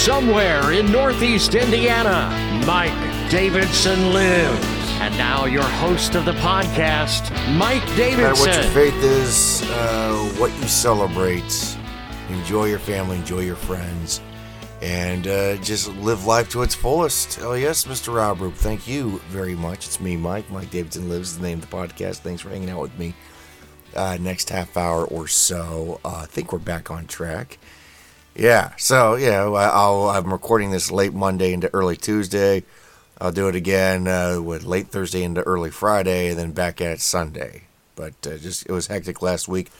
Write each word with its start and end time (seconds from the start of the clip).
Somewhere 0.00 0.72
in 0.72 0.90
Northeast 0.90 1.54
Indiana, 1.54 2.30
Mike 2.66 3.30
Davidson 3.30 4.14
lives. 4.14 4.66
And 4.98 5.14
now, 5.18 5.44
your 5.44 5.62
host 5.62 6.14
of 6.14 6.24
the 6.24 6.32
podcast, 6.32 7.30
Mike 7.58 7.84
Davidson. 7.96 8.22
No 8.22 8.28
matter 8.30 8.40
what 8.40 8.54
your 8.54 8.72
faith 8.72 9.04
is, 9.04 9.62
uh, 9.70 10.34
what 10.38 10.50
you 10.56 10.66
celebrate, 10.68 11.76
enjoy 12.30 12.64
your 12.64 12.78
family, 12.78 13.18
enjoy 13.18 13.40
your 13.40 13.56
friends, 13.56 14.22
and 14.80 15.26
uh, 15.26 15.56
just 15.56 15.94
live 15.96 16.24
life 16.24 16.48
to 16.48 16.62
its 16.62 16.74
fullest. 16.74 17.38
Oh, 17.42 17.52
yes, 17.52 17.84
Mr. 17.84 18.14
Rob 18.14 18.40
Roop, 18.40 18.54
thank 18.54 18.88
you 18.88 19.18
very 19.28 19.54
much. 19.54 19.86
It's 19.86 20.00
me, 20.00 20.16
Mike. 20.16 20.50
Mike 20.50 20.70
Davidson 20.70 21.10
Lives 21.10 21.32
is 21.32 21.36
the 21.36 21.42
name 21.46 21.58
of 21.58 21.68
the 21.68 21.76
podcast. 21.76 22.20
Thanks 22.20 22.40
for 22.40 22.48
hanging 22.48 22.70
out 22.70 22.80
with 22.80 22.98
me 22.98 23.14
uh, 23.94 24.16
next 24.18 24.48
half 24.48 24.78
hour 24.78 25.04
or 25.04 25.28
so. 25.28 26.00
Uh, 26.04 26.22
I 26.22 26.26
think 26.26 26.54
we're 26.54 26.58
back 26.58 26.90
on 26.90 27.06
track. 27.06 27.58
Yeah, 28.34 28.74
so, 28.76 29.16
yeah, 29.16 29.42
I'll, 29.42 30.08
I'm 30.08 30.32
recording 30.32 30.70
this 30.70 30.90
late 30.90 31.12
Monday 31.12 31.52
into 31.52 31.72
early 31.74 31.96
Tuesday. 31.96 32.62
I'll 33.20 33.32
do 33.32 33.48
it 33.48 33.56
again 33.56 34.06
uh, 34.06 34.40
with 34.40 34.64
late 34.64 34.88
Thursday 34.88 35.24
into 35.24 35.42
early 35.42 35.70
Friday, 35.70 36.28
and 36.30 36.38
then 36.38 36.52
back 36.52 36.80
at 36.80 36.92
it 36.92 37.00
Sunday. 37.00 37.64
But 37.96 38.14
uh, 38.24 38.38
just 38.38 38.66
it 38.66 38.72
was 38.72 38.86
hectic 38.86 39.20
last 39.20 39.46
week. 39.48 39.70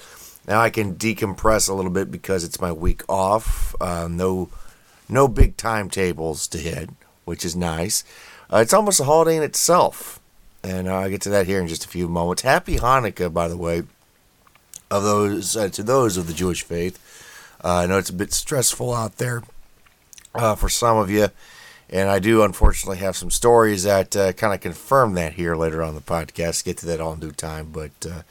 Now 0.47 0.61
I 0.61 0.69
can 0.69 0.97
decompress 0.97 1.71
a 1.71 1.73
little 1.73 1.91
bit 1.91 2.11
because 2.11 2.45
it's 2.45 2.61
my 2.61 2.73
week 2.73 3.03
off. 3.09 3.75
Uh, 3.81 4.09
no, 4.11 4.51
no 5.09 5.27
big 5.29 5.57
timetables 5.57 6.47
to 6.49 6.59
hit, 6.59 6.91
which 7.25 7.45
is 7.45 7.57
nice. 7.57 8.05
Uh, 8.53 8.59
it's 8.59 8.75
almost 8.75 9.01
a 9.01 9.05
holiday 9.05 9.37
in 9.37 9.43
itself, 9.43 10.21
and 10.63 10.89
I'll 10.89 11.09
get 11.09 11.23
to 11.23 11.31
that 11.31 11.47
here 11.47 11.61
in 11.61 11.69
just 11.69 11.85
a 11.85 11.89
few 11.89 12.09
moments. 12.09 12.43
Happy 12.43 12.77
Hanukkah, 12.77 13.33
by 13.33 13.49
the 13.49 13.57
way, 13.57 13.85
of 14.91 15.03
those 15.03 15.57
uh, 15.57 15.69
to 15.69 15.83
those 15.83 16.17
of 16.17 16.27
the 16.27 16.35
Jewish 16.35 16.63
faith. 16.63 16.99
Uh, 17.63 17.77
I 17.77 17.87
know 17.87 17.99
it's 17.99 18.11
a 18.11 18.15
bit 18.15 18.33
stressful 18.33 18.95
out 18.95 19.17
there 19.17 19.43
uh, 20.35 20.55
for 20.55 20.69
some 20.69 20.97
of 20.97 21.11
you. 21.11 21.29
And 21.93 22.09
I 22.09 22.21
do 22.21 22.43
unfortunately 22.45 22.99
have 22.99 23.17
some 23.17 23.31
stories 23.33 23.83
that 23.83 24.15
uh, 24.15 24.33
kind 24.33 24.55
of 24.55 24.61
confirm 24.61 25.15
that 25.15 25.33
here 25.33 25.57
later 25.57 25.83
on 25.83 25.97
the 25.97 26.01
podcast. 26.01 26.65
Get 26.65 26.77
to 26.79 26.87
that 26.87 27.01
all 27.01 27.15
in 27.15 27.21
due 27.21 27.33
time. 27.33 27.71
But 27.73 27.91
uh, 28.09 28.23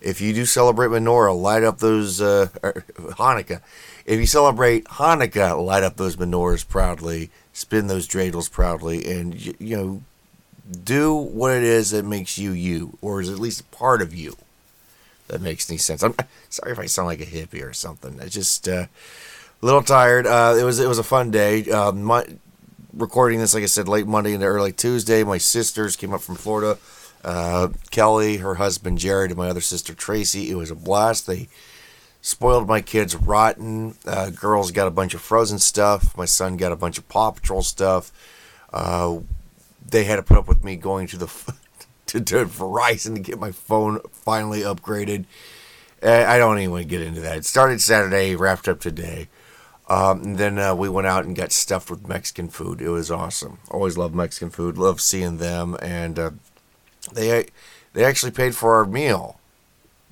if 0.00 0.22
you 0.22 0.32
do 0.32 0.46
celebrate 0.46 0.88
menorah, 0.88 1.38
light 1.38 1.62
up 1.62 1.78
those 1.78 2.22
uh, 2.22 2.48
Hanukkah. 2.62 3.60
If 4.06 4.20
you 4.20 4.26
celebrate 4.26 4.84
Hanukkah, 4.84 5.62
light 5.62 5.82
up 5.82 5.96
those 5.96 6.16
menorahs 6.16 6.66
proudly, 6.66 7.30
spin 7.52 7.88
those 7.88 8.08
dreidels 8.08 8.50
proudly, 8.50 9.04
and 9.10 9.34
y- 9.34 9.54
you 9.58 9.76
know, 9.76 10.02
do 10.82 11.14
what 11.14 11.52
it 11.52 11.62
is 11.62 11.90
that 11.90 12.06
makes 12.06 12.38
you 12.38 12.52
you, 12.52 12.96
or 13.02 13.20
is 13.20 13.28
at 13.28 13.38
least 13.38 13.70
part 13.70 14.00
of 14.00 14.14
you. 14.14 14.36
That 15.28 15.40
makes 15.40 15.70
any 15.70 15.78
sense. 15.78 16.02
I'm 16.02 16.14
sorry 16.50 16.72
if 16.72 16.78
I 16.78 16.86
sound 16.86 17.06
like 17.06 17.20
a 17.20 17.26
hippie 17.26 17.64
or 17.64 17.72
something. 17.72 18.20
I 18.20 18.26
just 18.26 18.68
uh, 18.68 18.86
a 19.62 19.64
little 19.64 19.82
tired. 19.82 20.26
Uh, 20.26 20.56
it 20.58 20.64
was 20.64 20.78
it 20.78 20.88
was 20.88 20.98
a 20.98 21.04
fun 21.04 21.30
day. 21.30 21.70
Uh, 21.70 21.92
my, 21.92 22.26
recording 22.92 23.38
this, 23.38 23.54
like 23.54 23.62
I 23.62 23.66
said, 23.66 23.88
late 23.88 24.06
Monday 24.06 24.34
into 24.34 24.46
early 24.46 24.72
Tuesday. 24.72 25.24
My 25.24 25.38
sisters 25.38 25.96
came 25.96 26.12
up 26.12 26.20
from 26.20 26.34
Florida. 26.36 26.78
Uh, 27.24 27.68
Kelly, 27.90 28.38
her 28.38 28.56
husband 28.56 28.98
Jared, 28.98 29.30
and 29.30 29.38
my 29.38 29.48
other 29.48 29.62
sister 29.62 29.94
Tracy. 29.94 30.50
It 30.50 30.56
was 30.56 30.70
a 30.70 30.74
blast. 30.74 31.26
They 31.26 31.48
spoiled 32.20 32.68
my 32.68 32.82
kids 32.82 33.16
rotten. 33.16 33.94
Uh, 34.06 34.30
girls 34.30 34.70
got 34.70 34.86
a 34.86 34.90
bunch 34.90 35.14
of 35.14 35.22
frozen 35.22 35.58
stuff. 35.58 36.16
My 36.16 36.26
son 36.26 36.56
got 36.58 36.72
a 36.72 36.76
bunch 36.76 36.98
of 36.98 37.08
Paw 37.08 37.30
Patrol 37.30 37.62
stuff. 37.62 38.12
Uh, 38.72 39.20
they 39.86 40.04
had 40.04 40.16
to 40.16 40.22
put 40.22 40.36
up 40.36 40.48
with 40.48 40.64
me 40.64 40.76
going 40.76 41.06
to 41.08 41.16
the 41.16 41.54
to, 42.14 42.20
to 42.20 42.44
Verizon 42.46 43.14
to 43.14 43.20
get 43.20 43.40
my 43.40 43.50
phone 43.50 44.00
finally 44.12 44.60
upgraded. 44.60 45.24
Uh, 46.02 46.24
I 46.26 46.38
don't 46.38 46.58
even 46.58 46.70
want 46.70 46.82
to 46.82 46.88
get 46.88 47.00
into 47.00 47.20
that. 47.22 47.38
It 47.38 47.44
started 47.44 47.80
Saturday, 47.80 48.36
wrapped 48.36 48.68
up 48.68 48.80
today. 48.80 49.28
Um, 49.88 50.22
and 50.22 50.38
then 50.38 50.58
uh, 50.58 50.74
we 50.74 50.88
went 50.88 51.06
out 51.06 51.24
and 51.24 51.36
got 51.36 51.52
stuffed 51.52 51.90
with 51.90 52.08
Mexican 52.08 52.48
food. 52.48 52.80
It 52.80 52.88
was 52.88 53.10
awesome. 53.10 53.58
Always 53.70 53.98
love 53.98 54.14
Mexican 54.14 54.50
food. 54.50 54.78
Love 54.78 55.00
seeing 55.00 55.36
them, 55.36 55.76
and 55.82 56.18
uh, 56.18 56.30
they 57.12 57.48
they 57.92 58.04
actually 58.04 58.32
paid 58.32 58.54
for 58.54 58.76
our 58.76 58.86
meal. 58.86 59.38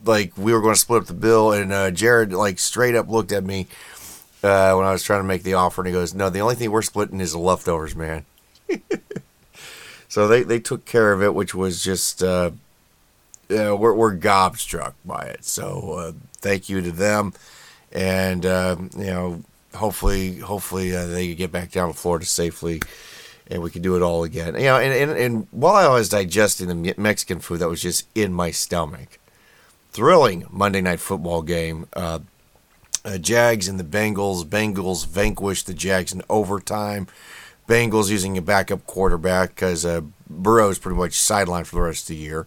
Like 0.04 0.36
we 0.36 0.52
were 0.52 0.60
going 0.60 0.74
to 0.74 0.80
split 0.80 1.02
up 1.02 1.06
the 1.06 1.14
bill, 1.14 1.52
and 1.52 1.72
uh, 1.72 1.90
Jared 1.90 2.34
like 2.34 2.58
straight 2.58 2.94
up 2.94 3.08
looked 3.08 3.32
at 3.32 3.44
me 3.44 3.66
uh, 4.42 4.74
when 4.74 4.84
I 4.84 4.92
was 4.92 5.04
trying 5.04 5.20
to 5.20 5.28
make 5.28 5.42
the 5.42 5.54
offer, 5.54 5.80
and 5.80 5.86
he 5.88 5.92
goes, 5.92 6.12
"No, 6.12 6.28
the 6.28 6.40
only 6.40 6.54
thing 6.54 6.70
we're 6.70 6.82
splitting 6.82 7.20
is 7.20 7.32
the 7.32 7.38
leftovers, 7.38 7.96
man." 7.96 8.26
so 10.12 10.28
they 10.28 10.42
they 10.42 10.60
took 10.60 10.84
care 10.84 11.14
of 11.14 11.22
it, 11.22 11.34
which 11.34 11.54
was 11.54 11.82
just 11.82 12.22
uh, 12.22 12.50
we're 13.48 13.94
we're 13.94 14.14
gobstruck 14.14 14.92
by 15.06 15.22
it. 15.22 15.42
So 15.42 15.92
uh, 15.92 16.12
thank 16.34 16.68
you 16.68 16.82
to 16.82 16.90
them, 16.92 17.32
and 17.90 18.44
uh, 18.44 18.76
you 18.94 19.06
know 19.06 19.42
hopefully 19.74 20.36
hopefully 20.36 20.94
uh, 20.94 21.06
they 21.06 21.34
get 21.34 21.50
back 21.50 21.70
down 21.70 21.88
to 21.88 21.94
Florida 21.94 22.26
safely. 22.26 22.82
And 23.50 23.62
we 23.62 23.70
can 23.70 23.80
do 23.80 23.96
it 23.96 24.02
all 24.02 24.22
again. 24.22 24.54
You 24.54 24.64
know, 24.64 24.76
and, 24.76 24.92
and, 24.92 25.18
and 25.18 25.46
while 25.50 25.74
I 25.74 25.88
was 25.88 26.10
digesting 26.10 26.68
the 26.68 26.94
Mexican 26.98 27.40
food 27.40 27.60
that 27.60 27.68
was 27.68 27.80
just 27.80 28.06
in 28.14 28.34
my 28.34 28.50
stomach, 28.50 29.18
thrilling 29.92 30.44
Monday 30.50 30.82
night 30.82 31.00
football 31.00 31.40
game. 31.40 31.86
Uh, 31.94 32.18
uh, 33.04 33.18
Jags 33.18 33.66
and 33.66 33.80
the 33.80 33.84
Bengals. 33.84 34.44
Bengals 34.44 35.04
vanquished 35.06 35.66
the 35.66 35.74
Jags 35.74 36.12
in 36.12 36.22
overtime. 36.30 37.08
Bengals 37.72 38.10
using 38.10 38.36
a 38.36 38.42
backup 38.42 38.86
quarterback 38.86 39.54
because 39.54 39.86
uh, 39.86 40.02
Burrow's 40.28 40.78
pretty 40.78 40.98
much 40.98 41.12
sidelined 41.12 41.64
for 41.64 41.76
the 41.76 41.80
rest 41.80 42.02
of 42.02 42.08
the 42.08 42.16
year. 42.16 42.46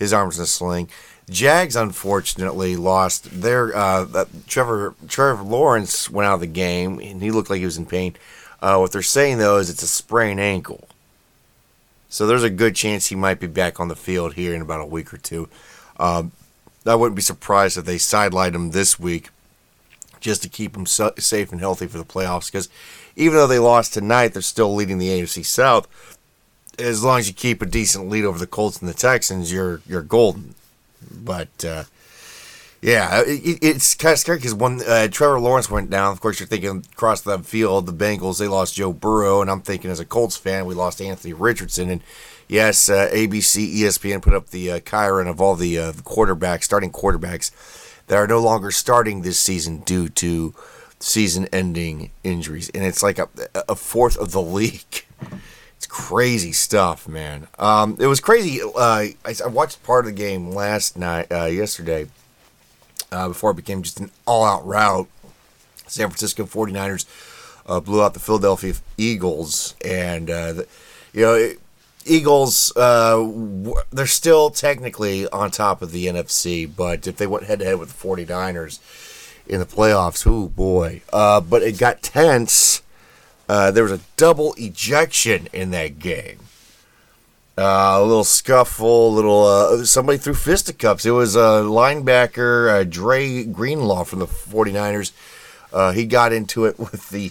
His 0.00 0.12
arms 0.12 0.36
in 0.36 0.42
a 0.42 0.46
sling. 0.46 0.88
Jags 1.30 1.76
unfortunately 1.76 2.74
lost 2.74 3.40
their 3.40 3.74
uh, 3.76 4.24
Trevor 4.48 4.96
Trevor 5.06 5.44
Lawrence 5.44 6.10
went 6.10 6.26
out 6.26 6.34
of 6.34 6.40
the 6.40 6.48
game 6.48 6.98
and 6.98 7.22
he 7.22 7.30
looked 7.30 7.50
like 7.50 7.60
he 7.60 7.64
was 7.64 7.78
in 7.78 7.86
pain. 7.86 8.16
Uh, 8.60 8.78
what 8.78 8.90
they're 8.90 9.00
saying 9.00 9.38
though 9.38 9.58
is 9.58 9.70
it's 9.70 9.84
a 9.84 9.86
sprained 9.86 10.40
ankle. 10.40 10.88
So 12.08 12.26
there's 12.26 12.42
a 12.42 12.50
good 12.50 12.74
chance 12.74 13.06
he 13.06 13.14
might 13.14 13.38
be 13.38 13.46
back 13.46 13.78
on 13.78 13.86
the 13.86 13.94
field 13.94 14.34
here 14.34 14.56
in 14.56 14.60
about 14.60 14.80
a 14.80 14.86
week 14.86 15.14
or 15.14 15.18
two. 15.18 15.48
Um, 15.98 16.32
I 16.84 16.96
wouldn't 16.96 17.14
be 17.14 17.22
surprised 17.22 17.78
if 17.78 17.84
they 17.84 17.96
sidelined 17.96 18.56
him 18.56 18.72
this 18.72 18.98
week 18.98 19.30
just 20.24 20.42
to 20.42 20.48
keep 20.48 20.72
them 20.72 20.86
so- 20.86 21.12
safe 21.18 21.52
and 21.52 21.60
healthy 21.60 21.86
for 21.86 21.98
the 21.98 22.04
playoffs. 22.04 22.50
Because 22.50 22.68
even 23.14 23.36
though 23.36 23.46
they 23.46 23.58
lost 23.58 23.92
tonight, 23.92 24.28
they're 24.28 24.42
still 24.42 24.74
leading 24.74 24.98
the 24.98 25.08
AFC 25.08 25.44
South. 25.44 25.86
As 26.78 27.04
long 27.04 27.20
as 27.20 27.28
you 27.28 27.34
keep 27.34 27.62
a 27.62 27.66
decent 27.66 28.08
lead 28.08 28.24
over 28.24 28.38
the 28.38 28.46
Colts 28.46 28.80
and 28.80 28.88
the 28.88 28.94
Texans, 28.94 29.52
you're 29.52 29.80
you're 29.86 30.02
golden. 30.02 30.54
But 31.12 31.64
uh, 31.64 31.84
yeah, 32.80 33.22
it, 33.24 33.58
it's 33.62 33.94
kind 33.94 34.14
of 34.14 34.18
scary 34.18 34.38
because 34.38 34.54
when 34.54 34.80
uh, 34.82 35.06
Trevor 35.08 35.38
Lawrence 35.38 35.70
went 35.70 35.90
down, 35.90 36.10
of 36.10 36.20
course 36.20 36.40
you're 36.40 36.48
thinking 36.48 36.84
across 36.92 37.20
the 37.20 37.38
field, 37.38 37.86
the 37.86 37.92
Bengals 37.92 38.38
they 38.38 38.48
lost 38.48 38.74
Joe 38.74 38.92
Burrow, 38.92 39.40
and 39.40 39.50
I'm 39.50 39.60
thinking 39.60 39.90
as 39.90 40.00
a 40.00 40.04
Colts 40.04 40.36
fan, 40.36 40.66
we 40.66 40.74
lost 40.74 41.00
Anthony 41.00 41.34
Richardson, 41.34 41.90
and 41.90 42.00
yes, 42.48 42.88
uh, 42.88 43.08
ABC, 43.12 43.76
ESPN 43.76 44.20
put 44.22 44.34
up 44.34 44.48
the 44.48 44.72
uh, 44.72 44.80
chyron 44.80 45.28
of 45.28 45.40
all 45.40 45.54
the 45.54 45.78
uh, 45.78 45.92
quarterbacks, 45.92 46.64
starting 46.64 46.90
quarterbacks 46.90 47.52
that 48.06 48.16
are 48.16 48.26
no 48.26 48.40
longer 48.40 48.70
starting 48.70 49.22
this 49.22 49.38
season 49.38 49.78
due 49.78 50.08
to 50.08 50.54
season-ending 51.00 52.10
injuries, 52.22 52.70
and 52.74 52.84
it's 52.84 53.02
like 53.02 53.18
a, 53.18 53.28
a 53.68 53.74
fourth 53.74 54.16
of 54.16 54.32
the 54.32 54.42
league. 54.42 55.04
It's 55.76 55.88
crazy 55.88 56.52
stuff, 56.52 57.06
man. 57.06 57.46
Um, 57.58 57.98
it 58.00 58.06
was 58.06 58.18
crazy. 58.18 58.62
Uh, 58.62 58.68
I, 58.78 59.16
I 59.44 59.48
watched 59.48 59.82
part 59.82 60.06
of 60.06 60.12
the 60.12 60.16
game 60.16 60.50
last 60.50 60.96
night, 60.96 61.30
uh, 61.30 61.44
yesterday, 61.44 62.06
uh, 63.12 63.28
before 63.28 63.50
it 63.50 63.56
became 63.56 63.82
just 63.82 64.00
an 64.00 64.10
all-out 64.24 64.66
rout. 64.66 65.08
San 65.86 66.08
Francisco 66.08 66.44
49ers 66.44 67.04
uh, 67.66 67.80
blew 67.80 68.02
out 68.02 68.14
the 68.14 68.20
Philadelphia 68.20 68.74
Eagles, 68.96 69.74
and 69.84 70.30
uh, 70.30 70.52
the, 70.54 70.68
you 71.12 71.22
know. 71.22 71.34
It, 71.34 71.60
Eagles, 72.06 72.74
uh, 72.76 73.26
they're 73.90 74.06
still 74.06 74.50
technically 74.50 75.28
on 75.28 75.50
top 75.50 75.82
of 75.82 75.92
the 75.92 76.06
NFC, 76.06 76.68
but 76.74 77.06
if 77.06 77.16
they 77.16 77.26
went 77.26 77.44
head 77.44 77.60
to 77.60 77.64
head 77.64 77.78
with 77.78 77.98
the 78.00 78.08
49ers 78.08 78.78
in 79.46 79.60
the 79.60 79.66
playoffs, 79.66 80.26
oh 80.26 80.48
boy. 80.48 81.02
Uh, 81.12 81.40
but 81.40 81.62
it 81.62 81.78
got 81.78 82.02
tense. 82.02 82.82
Uh, 83.48 83.70
there 83.70 83.82
was 83.82 83.92
a 83.92 84.00
double 84.16 84.54
ejection 84.58 85.48
in 85.52 85.70
that 85.70 85.98
game. 85.98 86.38
Uh, 87.56 87.98
a 87.98 88.02
little 88.02 88.24
scuffle, 88.24 89.12
little 89.12 89.46
uh, 89.46 89.84
somebody 89.84 90.18
threw 90.18 90.34
fisticuffs. 90.34 91.06
It 91.06 91.12
was 91.12 91.36
a 91.36 91.62
linebacker, 91.62 92.68
uh, 92.80 92.84
Dre 92.84 93.44
Greenlaw 93.44 94.04
from 94.04 94.18
the 94.18 94.26
49ers. 94.26 95.12
Uh, 95.72 95.92
he 95.92 96.04
got 96.04 96.32
into 96.32 96.64
it 96.64 96.78
with 96.80 97.10
the 97.10 97.30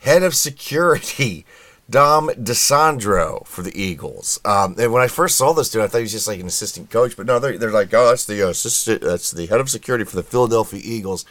head 0.00 0.22
of 0.24 0.34
security, 0.34 1.46
Dom 1.88 2.28
DiSandro 2.28 3.46
for 3.46 3.62
the 3.62 3.80
Eagles. 3.80 4.40
Um, 4.44 4.74
and 4.78 4.92
when 4.92 5.02
I 5.02 5.08
first 5.08 5.36
saw 5.36 5.52
this 5.52 5.68
dude, 5.68 5.82
I 5.82 5.86
thought 5.86 5.98
he 5.98 6.04
was 6.04 6.12
just 6.12 6.28
like 6.28 6.40
an 6.40 6.46
assistant 6.46 6.90
coach, 6.90 7.16
but 7.16 7.26
no, 7.26 7.38
they're, 7.38 7.58
they're 7.58 7.70
like, 7.70 7.92
oh, 7.92 8.08
that's 8.08 8.24
the 8.24 8.42
uh, 8.42 8.50
assistant, 8.50 9.02
that's 9.02 9.30
the 9.30 9.46
head 9.46 9.60
of 9.60 9.68
security 9.68 10.04
for 10.04 10.16
the 10.16 10.22
Philadelphia 10.22 10.80
Eagles. 10.82 11.26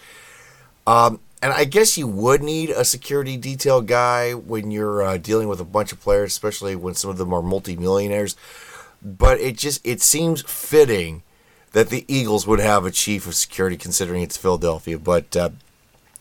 Um, 0.85 1.19
and 1.41 1.51
I 1.51 1.65
guess 1.65 1.97
you 1.97 2.07
would 2.07 2.41
need 2.41 2.69
a 2.69 2.85
security 2.85 3.35
detail 3.35 3.81
guy 3.81 4.33
when 4.33 4.71
you're 4.71 5.01
uh, 5.01 5.17
dealing 5.17 5.47
with 5.47 5.59
a 5.59 5.65
bunch 5.65 5.91
of 5.91 5.99
players, 5.99 6.31
especially 6.31 6.75
when 6.75 6.93
some 6.93 7.09
of 7.09 7.17
them 7.17 7.33
are 7.33 7.41
multimillionaires. 7.41 8.37
But 9.01 9.41
it 9.41 9.57
just 9.57 9.85
it 9.85 10.01
seems 10.01 10.41
fitting 10.43 11.23
that 11.73 11.89
the 11.89 12.05
Eagles 12.07 12.47
would 12.47 12.61
have 12.61 12.85
a 12.85 12.91
chief 12.91 13.27
of 13.27 13.35
security, 13.35 13.75
considering 13.75 14.21
it's 14.21 14.37
Philadelphia. 14.37 14.97
But 14.97 15.35
uh, 15.35 15.49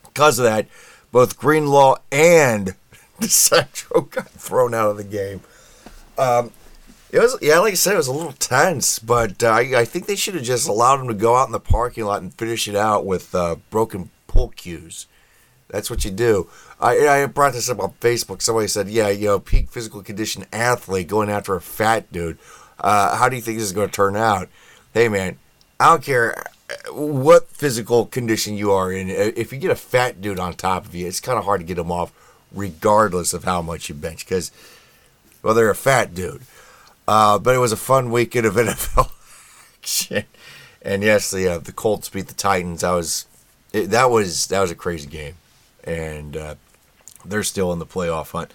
because 0.03 0.41
of 0.41 0.45
that, 0.45 0.67
both 1.13 1.39
Greenlaw 1.39 1.99
and 2.11 2.75
DiSandro 3.27 4.11
got 4.11 4.29
thrown 4.31 4.75
out 4.75 4.91
of 4.91 4.97
the 4.97 5.05
game. 5.05 5.41
Um, 6.19 6.53
it 7.11 7.19
was 7.19 7.37
yeah, 7.43 7.59
like 7.59 7.73
I 7.73 7.77
said, 7.77 7.95
it 7.95 7.99
was 7.99 8.09
a 8.09 8.13
little 8.13 8.33
tense, 8.33 8.99
but 8.99 9.43
uh, 9.43 9.49
I, 9.49 9.81
I 9.81 9.85
think 9.85 10.07
they 10.07 10.17
should 10.17 10.35
have 10.35 10.45
just 10.45 10.67
allowed 10.67 11.01
him 11.01 11.09
to 11.09 11.15
go 11.15 11.37
out 11.37 11.47
in 11.47 11.53
the 11.53 11.61
parking 11.61 12.05
lot 12.05 12.23
and 12.23 12.33
finish 12.35 12.67
it 12.69 12.75
out 12.75 13.05
with 13.05 13.35
uh, 13.35 13.57
broken 13.71 14.11
pull 14.27 14.49
cues. 14.49 15.07
That's 15.69 15.91
what 15.91 16.05
you 16.05 16.11
do. 16.11 16.49
I, 16.81 17.09
I 17.09 17.27
brought 17.27 17.53
this 17.53 17.71
up 17.71 17.81
on 17.81 17.93
Facebook. 18.01 18.43
Somebody 18.43 18.69
said, 18.69 18.89
"Yeah, 18.89 19.09
you 19.09 19.27
know, 19.27 19.39
peak 19.41 19.71
physical 19.71 20.03
condition 20.03 20.47
athlete 20.53 21.09
going 21.09 21.31
after 21.31 21.55
a 21.55 21.61
fat 21.61 22.11
dude. 22.13 22.39
Uh, 22.79 23.17
how 23.17 23.29
do 23.29 23.37
you 23.37 23.43
think 23.43 23.59
this 23.59 23.67
is 23.67 23.73
going 23.73 23.89
to 23.89 23.95
turn 23.95 24.17
out?" 24.17 24.49
Hey, 24.95 25.09
man, 25.09 25.39
I 25.79 25.91
don't 25.91 26.03
care 26.03 26.45
what 26.91 27.49
physical 27.49 28.07
condition 28.07 28.57
you 28.57 28.73
are 28.73 28.93
in. 28.93 29.09
If 29.09 29.53
you 29.53 29.59
get 29.59 29.71
a 29.71 29.77
fat 29.77 30.21
dude 30.21 30.39
on 30.39 30.55
top 30.55 30.87
of 30.87 30.95
you, 30.95 31.07
it's 31.07 31.21
kind 31.21 31.39
of 31.39 31.45
hard 31.45 31.61
to 31.61 31.67
get 31.67 31.79
him 31.79 31.93
off, 31.93 32.13
regardless 32.55 33.33
of 33.33 33.45
how 33.45 33.63
much 33.63 33.89
you 33.89 33.95
bench, 33.95 34.25
because 34.25 34.51
well, 35.43 35.55
they're 35.55 35.71
a 35.71 35.75
fat 35.75 36.15
dude. 36.15 36.43
Uh, 37.07 37.39
but 37.39 37.55
it 37.55 37.59
was 37.59 37.73
a 37.73 37.77
fun 37.77 38.11
weekend 38.11 38.47
of 38.47 38.55
NFL 38.57 39.11
action. 39.79 40.25
And 40.81 41.03
yes, 41.03 41.31
the 41.31 41.49
uh, 41.49 41.59
the 41.59 41.73
Colts 41.73 42.09
beat 42.09 42.29
the 42.29 42.35
Titans. 42.35 42.81
That 42.81 42.93
was 42.93 43.27
it, 43.73 43.91
that 43.91 44.11
was 44.11 44.47
that 44.49 44.61
was 44.61 44.71
a 44.71 44.77
crazy 44.77 45.09
game, 45.09 45.35
and 45.85 46.37
uh, 46.37 46.55
they're 47.25 47.43
still 47.43 47.73
in 47.73 47.79
the 47.79 47.87
playoff 47.87 48.33
hunt. 48.33 48.53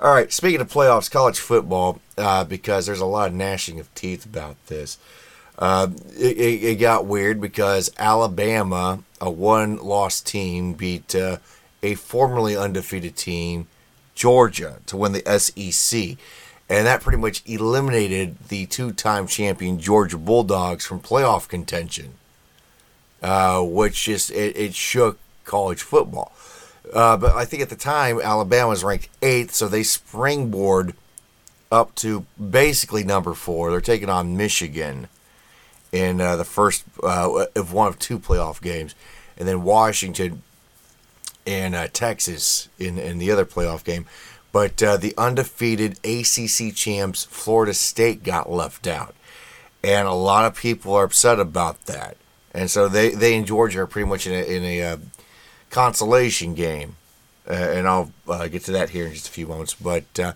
All 0.00 0.14
right, 0.14 0.32
speaking 0.32 0.60
of 0.60 0.70
playoffs, 0.70 1.10
college 1.10 1.40
football, 1.40 2.00
uh, 2.16 2.44
because 2.44 2.86
there's 2.86 3.00
a 3.00 3.06
lot 3.06 3.30
of 3.30 3.34
gnashing 3.34 3.80
of 3.80 3.92
teeth 3.94 4.24
about 4.24 4.56
this. 4.66 4.96
Uh, 5.58 5.88
it, 6.16 6.36
it, 6.36 6.64
it, 6.64 6.74
got 6.76 7.04
weird 7.04 7.40
because 7.40 7.90
Alabama, 7.98 9.02
a 9.20 9.28
one-loss 9.28 10.20
team, 10.20 10.72
beat 10.72 11.12
uh, 11.16 11.38
a 11.82 11.94
formerly 11.94 12.56
undefeated 12.56 13.16
team, 13.16 13.66
Georgia, 14.14 14.78
to 14.86 14.96
win 14.96 15.12
the 15.12 15.38
SEC 15.38 16.18
and 16.68 16.86
that 16.86 17.00
pretty 17.00 17.18
much 17.18 17.42
eliminated 17.46 18.36
the 18.48 18.66
two-time 18.66 19.26
champion 19.26 19.78
Georgia 19.78 20.18
Bulldogs 20.18 20.84
from 20.84 21.00
playoff 21.00 21.48
contention, 21.48 22.14
uh, 23.22 23.62
which 23.62 24.04
just 24.04 24.30
it, 24.30 24.56
it, 24.56 24.74
shook 24.74 25.18
college 25.44 25.82
football. 25.82 26.32
Uh, 26.92 27.16
but 27.16 27.34
I 27.34 27.44
think 27.44 27.62
at 27.62 27.70
the 27.70 27.76
time 27.76 28.20
Alabama 28.20 28.68
was 28.68 28.84
ranked 28.84 29.08
eighth, 29.22 29.54
so 29.54 29.66
they 29.66 29.82
springboard 29.82 30.94
up 31.72 31.94
to 31.96 32.26
basically 32.38 33.02
number 33.02 33.34
four. 33.34 33.70
They're 33.70 33.80
taking 33.80 34.10
on 34.10 34.36
Michigan 34.36 35.08
in 35.90 36.20
uh, 36.20 36.36
the 36.36 36.44
first 36.44 36.84
uh, 37.02 37.46
of 37.56 37.72
one 37.72 37.88
of 37.88 37.98
two 37.98 38.18
playoff 38.18 38.60
games, 38.60 38.94
and 39.38 39.48
then 39.48 39.62
Washington 39.62 40.42
and 41.48 41.74
uh, 41.74 41.88
Texas 41.88 42.68
in 42.78 42.98
in 42.98 43.18
the 43.18 43.30
other 43.30 43.46
playoff 43.46 43.82
game. 43.82 44.06
But 44.52 44.82
uh, 44.82 44.96
the 44.96 45.14
undefeated 45.18 45.98
ACC 46.04 46.74
champs, 46.74 47.24
Florida 47.24 47.74
State, 47.74 48.22
got 48.22 48.50
left 48.50 48.86
out. 48.86 49.14
And 49.84 50.08
a 50.08 50.12
lot 50.12 50.46
of 50.46 50.56
people 50.56 50.94
are 50.94 51.04
upset 51.04 51.38
about 51.38 51.86
that. 51.86 52.16
And 52.54 52.70
so 52.70 52.88
they, 52.88 53.10
they 53.10 53.36
and 53.36 53.46
Georgia 53.46 53.80
are 53.80 53.86
pretty 53.86 54.08
much 54.08 54.26
in 54.26 54.32
a, 54.32 54.42
in 54.42 54.64
a 54.64 54.82
uh, 54.82 54.96
consolation 55.70 56.54
game. 56.54 56.96
Uh, 57.48 57.52
and 57.52 57.86
I'll 57.86 58.10
uh, 58.26 58.48
get 58.48 58.64
to 58.64 58.72
that 58.72 58.90
here 58.90 59.06
in 59.06 59.12
just 59.12 59.28
a 59.28 59.30
few 59.30 59.46
moments. 59.46 59.74
But, 59.74 60.18
uh, 60.18 60.32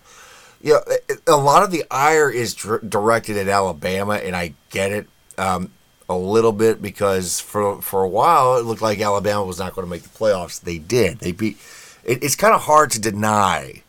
you 0.61 0.73
know, 0.73 0.81
a 1.27 1.37
lot 1.37 1.63
of 1.63 1.71
the 1.71 1.83
ire 1.91 2.29
is 2.29 2.53
dr- 2.53 2.87
directed 2.89 3.37
at 3.37 3.47
Alabama, 3.47 4.13
and 4.13 4.35
I 4.35 4.53
get 4.69 4.91
it 4.91 5.07
um, 5.37 5.71
a 6.15 6.17
little 6.17 6.51
bit 6.51 6.81
because 6.81 7.39
for, 7.39 7.81
for 7.81 8.03
a 8.03 8.09
while 8.09 8.57
it 8.57 8.65
looked 8.65 8.81
like 8.81 8.99
Alabama 8.99 9.43
was 9.43 9.59
not 9.59 9.73
going 9.75 9.85
to 9.85 9.89
make 9.89 10.03
the 10.03 10.09
playoffs. 10.09 10.61
They 10.61 10.77
did. 10.77 11.19
They 11.19 11.31
beat. 11.31 11.57
It, 12.03 12.23
it's 12.23 12.35
kind 12.35 12.53
of 12.53 12.61
hard 12.61 12.91
to 12.91 13.01
deny 13.01 13.83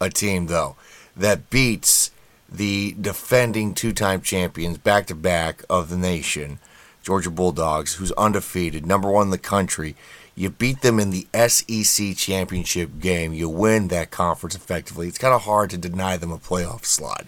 a 0.00 0.10
team 0.10 0.46
though 0.46 0.76
that 1.16 1.48
beats 1.50 2.10
the 2.50 2.94
defending 3.00 3.74
two-time 3.74 4.20
champions 4.20 4.78
back 4.78 5.06
to 5.06 5.14
back 5.14 5.64
of 5.68 5.88
the 5.88 5.96
nation, 5.96 6.58
Georgia 7.02 7.30
Bulldogs, 7.30 7.94
who's 7.94 8.12
undefeated, 8.12 8.86
number 8.86 9.10
one 9.10 9.26
in 9.26 9.30
the 9.30 9.38
country. 9.38 9.96
You 10.34 10.50
beat 10.50 10.82
them 10.82 11.00
in 11.00 11.10
the 11.10 11.26
SEC 11.48 12.14
championship 12.14 13.00
game. 13.00 13.32
You 13.32 13.48
win 13.48 13.88
that 13.88 14.10
conference 14.10 14.54
effectively. 14.54 15.08
It's 15.08 15.16
kind 15.16 15.32
of 15.32 15.42
hard 15.42 15.70
to 15.70 15.78
deny 15.78 16.18
them 16.18 16.30
a 16.30 16.36
playoff 16.36 16.84
slot. 16.84 17.26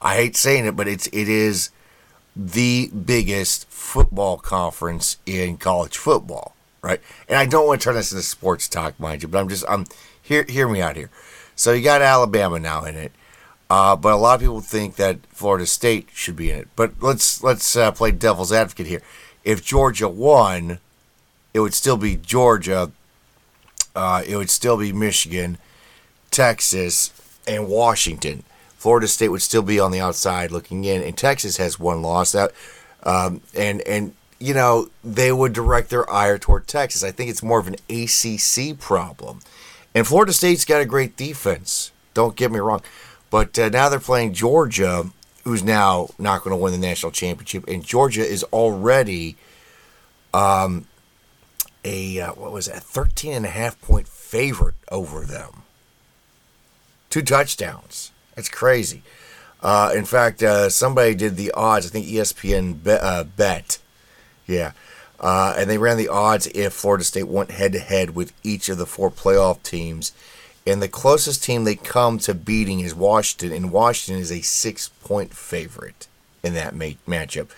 I 0.00 0.16
hate 0.16 0.36
saying 0.36 0.64
it, 0.66 0.74
but 0.74 0.88
it's 0.88 1.06
it 1.08 1.28
is 1.28 1.70
the 2.36 2.88
biggest 2.88 3.66
football 3.70 4.36
conference 4.36 5.16
in 5.24 5.56
college 5.56 5.96
football, 5.96 6.54
right? 6.82 7.00
And 7.28 7.38
I 7.38 7.46
don't 7.46 7.66
want 7.66 7.80
to 7.80 7.84
turn 7.84 7.94
this 7.94 8.12
into 8.12 8.22
sports 8.22 8.68
talk, 8.68 9.00
mind 9.00 9.22
you, 9.22 9.28
but 9.28 9.38
I'm 9.38 9.48
just 9.48 9.64
I'm 9.68 9.86
hear 10.20 10.44
hear 10.44 10.68
me 10.68 10.82
out 10.82 10.96
here. 10.96 11.10
So 11.54 11.72
you 11.72 11.82
got 11.82 12.02
Alabama 12.02 12.58
now 12.60 12.84
in 12.84 12.94
it, 12.94 13.12
uh, 13.70 13.96
but 13.96 14.12
a 14.12 14.16
lot 14.16 14.34
of 14.34 14.40
people 14.42 14.60
think 14.60 14.96
that 14.96 15.20
Florida 15.30 15.64
State 15.64 16.08
should 16.12 16.36
be 16.36 16.50
in 16.50 16.58
it. 16.58 16.68
But 16.76 17.02
let's 17.02 17.42
let's 17.42 17.74
uh, 17.74 17.90
play 17.92 18.10
devil's 18.10 18.52
advocate 18.52 18.86
here. 18.86 19.02
If 19.42 19.64
Georgia 19.64 20.08
won, 20.08 20.78
it 21.54 21.60
would 21.60 21.74
still 21.74 21.96
be 21.96 22.16
Georgia. 22.16 22.92
Uh, 23.94 24.22
it 24.26 24.36
would 24.36 24.50
still 24.50 24.76
be 24.76 24.92
Michigan, 24.92 25.56
Texas, 26.30 27.12
and 27.48 27.66
Washington. 27.66 28.42
Florida 28.86 29.08
State 29.08 29.30
would 29.30 29.42
still 29.42 29.62
be 29.62 29.80
on 29.80 29.90
the 29.90 29.98
outside 29.98 30.52
looking 30.52 30.84
in, 30.84 31.02
and 31.02 31.18
Texas 31.18 31.56
has 31.56 31.76
one 31.76 32.02
loss. 32.02 32.30
That 32.30 32.52
um, 33.02 33.40
and 33.52 33.80
and 33.80 34.14
you 34.38 34.54
know 34.54 34.90
they 35.02 35.32
would 35.32 35.52
direct 35.52 35.90
their 35.90 36.08
ire 36.08 36.38
toward 36.38 36.68
Texas. 36.68 37.02
I 37.02 37.10
think 37.10 37.28
it's 37.28 37.42
more 37.42 37.58
of 37.58 37.66
an 37.66 37.74
ACC 37.90 38.78
problem. 38.78 39.40
And 39.92 40.06
Florida 40.06 40.32
State's 40.32 40.64
got 40.64 40.80
a 40.80 40.84
great 40.84 41.16
defense. 41.16 41.90
Don't 42.14 42.36
get 42.36 42.52
me 42.52 42.60
wrong. 42.60 42.80
But 43.28 43.58
uh, 43.58 43.70
now 43.70 43.88
they're 43.88 43.98
playing 43.98 44.34
Georgia, 44.34 45.10
who's 45.42 45.64
now 45.64 46.10
not 46.16 46.44
going 46.44 46.56
to 46.56 46.62
win 46.62 46.70
the 46.70 46.78
national 46.78 47.10
championship. 47.10 47.66
And 47.66 47.84
Georgia 47.84 48.24
is 48.24 48.44
already 48.52 49.34
um, 50.32 50.86
a, 51.84 52.20
uh, 52.20 52.34
what 52.34 52.52
was 52.52 52.66
that, 52.66 52.84
13 52.84 53.32
and 53.32 53.46
a 53.46 53.48
half 53.48 53.80
point 53.80 54.06
favorite 54.06 54.76
over 54.92 55.22
them. 55.22 55.64
Two 57.10 57.22
touchdowns. 57.22 58.12
That's 58.36 58.48
crazy. 58.48 59.02
Uh, 59.62 59.92
in 59.96 60.04
fact, 60.04 60.42
uh, 60.42 60.68
somebody 60.70 61.14
did 61.14 61.36
the 61.36 61.50
odds. 61.52 61.86
I 61.86 61.88
think 61.88 62.06
ESPN 62.06 62.82
bet. 62.82 63.02
Uh, 63.02 63.24
bet. 63.24 63.78
Yeah. 64.46 64.72
Uh, 65.18 65.54
and 65.56 65.68
they 65.68 65.78
ran 65.78 65.96
the 65.96 66.08
odds 66.08 66.46
if 66.48 66.74
Florida 66.74 67.02
State 67.02 67.26
went 67.26 67.50
head 67.50 67.72
to 67.72 67.78
head 67.78 68.14
with 68.14 68.32
each 68.44 68.68
of 68.68 68.78
the 68.78 68.86
four 68.86 69.10
playoff 69.10 69.62
teams. 69.62 70.12
And 70.66 70.82
the 70.82 70.88
closest 70.88 71.42
team 71.42 71.64
they 71.64 71.76
come 71.76 72.18
to 72.18 72.34
beating 72.34 72.80
is 72.80 72.94
Washington, 72.94 73.52
and 73.52 73.72
Washington 73.72 74.20
is 74.20 74.30
a 74.32 74.42
six 74.42 74.88
point 74.88 75.32
favorite 75.32 76.06
in 76.42 76.54
that 76.54 76.74
ma- 76.74 76.90
matchup. 77.08 77.48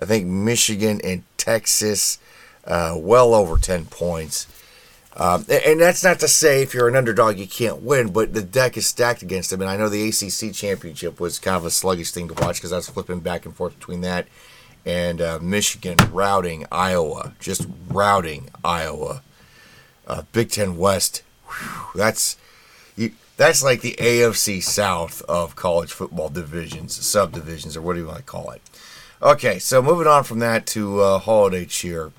I 0.00 0.04
think 0.04 0.26
Michigan 0.26 1.00
and 1.02 1.22
Texas, 1.36 2.18
uh, 2.64 2.94
well 2.96 3.34
over 3.34 3.56
10 3.56 3.86
points. 3.86 4.46
Um, 5.18 5.44
and 5.50 5.80
that's 5.80 6.04
not 6.04 6.20
to 6.20 6.28
say 6.28 6.62
if 6.62 6.72
you're 6.72 6.86
an 6.86 6.94
underdog 6.94 7.38
you 7.38 7.48
can't 7.48 7.82
win, 7.82 8.12
but 8.12 8.34
the 8.34 8.42
deck 8.42 8.76
is 8.76 8.86
stacked 8.86 9.20
against 9.20 9.50
them. 9.50 9.60
And 9.60 9.68
I 9.68 9.76
know 9.76 9.88
the 9.88 10.08
ACC 10.08 10.54
championship 10.54 11.18
was 11.18 11.40
kind 11.40 11.56
of 11.56 11.64
a 11.64 11.70
sluggish 11.70 12.12
thing 12.12 12.28
to 12.28 12.34
watch 12.34 12.56
because 12.56 12.72
I 12.72 12.76
was 12.76 12.88
flipping 12.88 13.18
back 13.18 13.44
and 13.44 13.54
forth 13.54 13.76
between 13.76 14.02
that 14.02 14.28
and 14.88 15.20
uh, 15.20 15.38
Michigan 15.42 15.96
routing 16.10 16.64
Iowa, 16.72 17.34
just 17.40 17.66
routing 17.88 18.48
Iowa. 18.64 19.22
Uh, 20.06 20.22
Big 20.32 20.50
Ten 20.50 20.78
West, 20.78 21.22
whew, 21.46 21.90
that's 21.94 22.38
you, 22.96 23.12
that's 23.36 23.62
like 23.62 23.82
the 23.82 23.94
AFC 23.98 24.62
South 24.62 25.20
of 25.22 25.54
college 25.54 25.92
football 25.92 26.30
divisions, 26.30 26.94
subdivisions, 26.94 27.76
or 27.76 27.82
what 27.82 27.92
do 27.92 28.00
you 28.00 28.06
want 28.06 28.16
to 28.16 28.22
call 28.22 28.50
it? 28.52 28.62
Okay, 29.20 29.58
so 29.58 29.82
moving 29.82 30.06
on 30.06 30.24
from 30.24 30.38
that 30.38 30.64
to 30.68 31.00
uh, 31.00 31.18
holiday 31.18 31.66
cheer. 31.66 32.12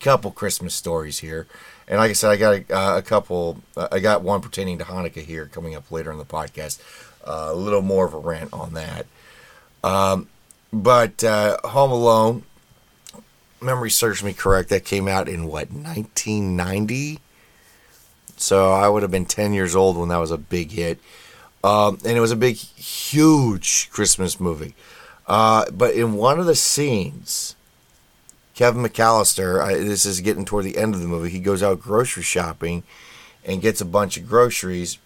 Couple 0.00 0.32
Christmas 0.32 0.74
stories 0.74 1.20
here, 1.20 1.46
and 1.86 1.98
like 1.98 2.10
I 2.10 2.14
said, 2.14 2.30
I 2.30 2.36
got 2.36 2.54
a, 2.54 2.76
uh, 2.76 2.98
a 2.98 3.02
couple. 3.02 3.60
Uh, 3.76 3.88
I 3.92 4.00
got 4.00 4.22
one 4.22 4.40
pertaining 4.40 4.78
to 4.78 4.84
Hanukkah 4.84 5.24
here 5.24 5.46
coming 5.46 5.74
up 5.74 5.90
later 5.90 6.10
in 6.10 6.18
the 6.18 6.24
podcast. 6.24 6.80
Uh, 7.26 7.50
a 7.50 7.54
little 7.54 7.82
more 7.82 8.06
of 8.06 8.14
a 8.14 8.18
rant 8.18 8.52
on 8.52 8.74
that. 8.74 9.06
Um, 9.82 10.28
but 10.72 11.22
uh, 11.22 11.58
Home 11.64 11.90
Alone, 11.90 12.44
memory 13.60 13.90
serves 13.90 14.22
me 14.22 14.32
correct, 14.32 14.70
that 14.70 14.84
came 14.84 15.08
out 15.08 15.28
in 15.28 15.44
what 15.44 15.70
1990. 15.70 17.20
So 18.36 18.72
I 18.72 18.88
would 18.88 19.02
have 19.02 19.10
been 19.10 19.26
10 19.26 19.52
years 19.52 19.76
old 19.76 19.96
when 19.96 20.08
that 20.08 20.16
was 20.16 20.30
a 20.30 20.38
big 20.38 20.72
hit, 20.72 20.98
um, 21.62 21.98
and 22.04 22.16
it 22.16 22.20
was 22.20 22.32
a 22.32 22.36
big, 22.36 22.56
huge 22.56 23.88
Christmas 23.90 24.40
movie. 24.40 24.74
Uh, 25.26 25.70
but 25.70 25.94
in 25.94 26.14
one 26.14 26.40
of 26.40 26.46
the 26.46 26.54
scenes, 26.56 27.56
Kevin 28.54 28.84
McAllister, 28.84 29.66
this 29.84 30.06
is 30.06 30.20
getting 30.20 30.44
toward 30.44 30.64
the 30.64 30.76
end 30.76 30.94
of 30.94 31.00
the 31.00 31.08
movie, 31.08 31.30
he 31.30 31.40
goes 31.40 31.62
out 31.62 31.80
grocery 31.80 32.22
shopping 32.22 32.84
and 33.44 33.60
gets 33.60 33.80
a 33.80 33.84
bunch 33.84 34.16
of 34.16 34.28
groceries. 34.28 34.98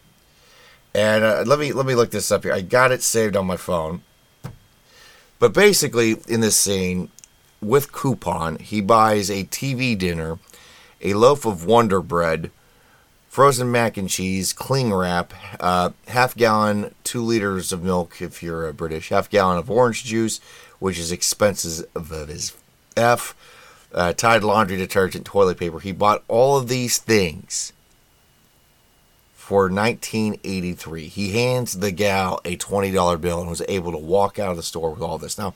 And 0.94 1.24
uh, 1.24 1.44
let 1.46 1.58
me 1.58 1.72
let 1.72 1.86
me 1.86 1.94
look 1.94 2.10
this 2.10 2.30
up 2.30 2.44
here. 2.44 2.52
I 2.52 2.60
got 2.60 2.92
it 2.92 3.02
saved 3.02 3.36
on 3.36 3.46
my 3.46 3.56
phone. 3.56 4.02
But 5.38 5.52
basically, 5.52 6.16
in 6.26 6.40
this 6.40 6.56
scene, 6.56 7.10
with 7.60 7.92
coupon, 7.92 8.56
he 8.58 8.80
buys 8.80 9.30
a 9.30 9.44
TV 9.44 9.96
dinner, 9.96 10.38
a 11.00 11.14
loaf 11.14 11.44
of 11.44 11.64
Wonder 11.64 12.00
Bread, 12.00 12.50
frozen 13.28 13.70
mac 13.70 13.96
and 13.96 14.08
cheese, 14.08 14.52
cling 14.52 14.92
wrap, 14.92 15.32
uh, 15.60 15.90
half 16.08 16.34
gallon, 16.34 16.94
two 17.04 17.22
liters 17.22 17.72
of 17.72 17.82
milk 17.82 18.20
if 18.20 18.42
you're 18.42 18.66
a 18.66 18.74
British, 18.74 19.10
half 19.10 19.30
gallon 19.30 19.58
of 19.58 19.70
orange 19.70 20.04
juice, 20.04 20.40
which 20.80 20.98
is 20.98 21.12
expensive 21.12 21.86
as 21.94 22.56
F, 22.98 23.34
uh, 23.94 24.12
Tide 24.12 24.42
laundry 24.42 24.76
detergent, 24.76 25.24
toilet 25.24 25.58
paper. 25.58 25.80
He 25.80 25.92
bought 25.92 26.24
all 26.28 26.58
of 26.58 26.68
these 26.68 26.98
things 26.98 27.72
for 29.34 29.70
1983. 29.70 31.06
He 31.08 31.32
hands 31.32 31.78
the 31.78 31.90
gal 31.90 32.40
a 32.44 32.56
$20 32.56 33.20
bill 33.20 33.40
and 33.40 33.48
was 33.48 33.62
able 33.66 33.92
to 33.92 33.98
walk 33.98 34.38
out 34.38 34.50
of 34.50 34.58
the 34.58 34.62
store 34.62 34.90
with 34.90 35.00
all 35.00 35.16
this. 35.16 35.38
Now, 35.38 35.54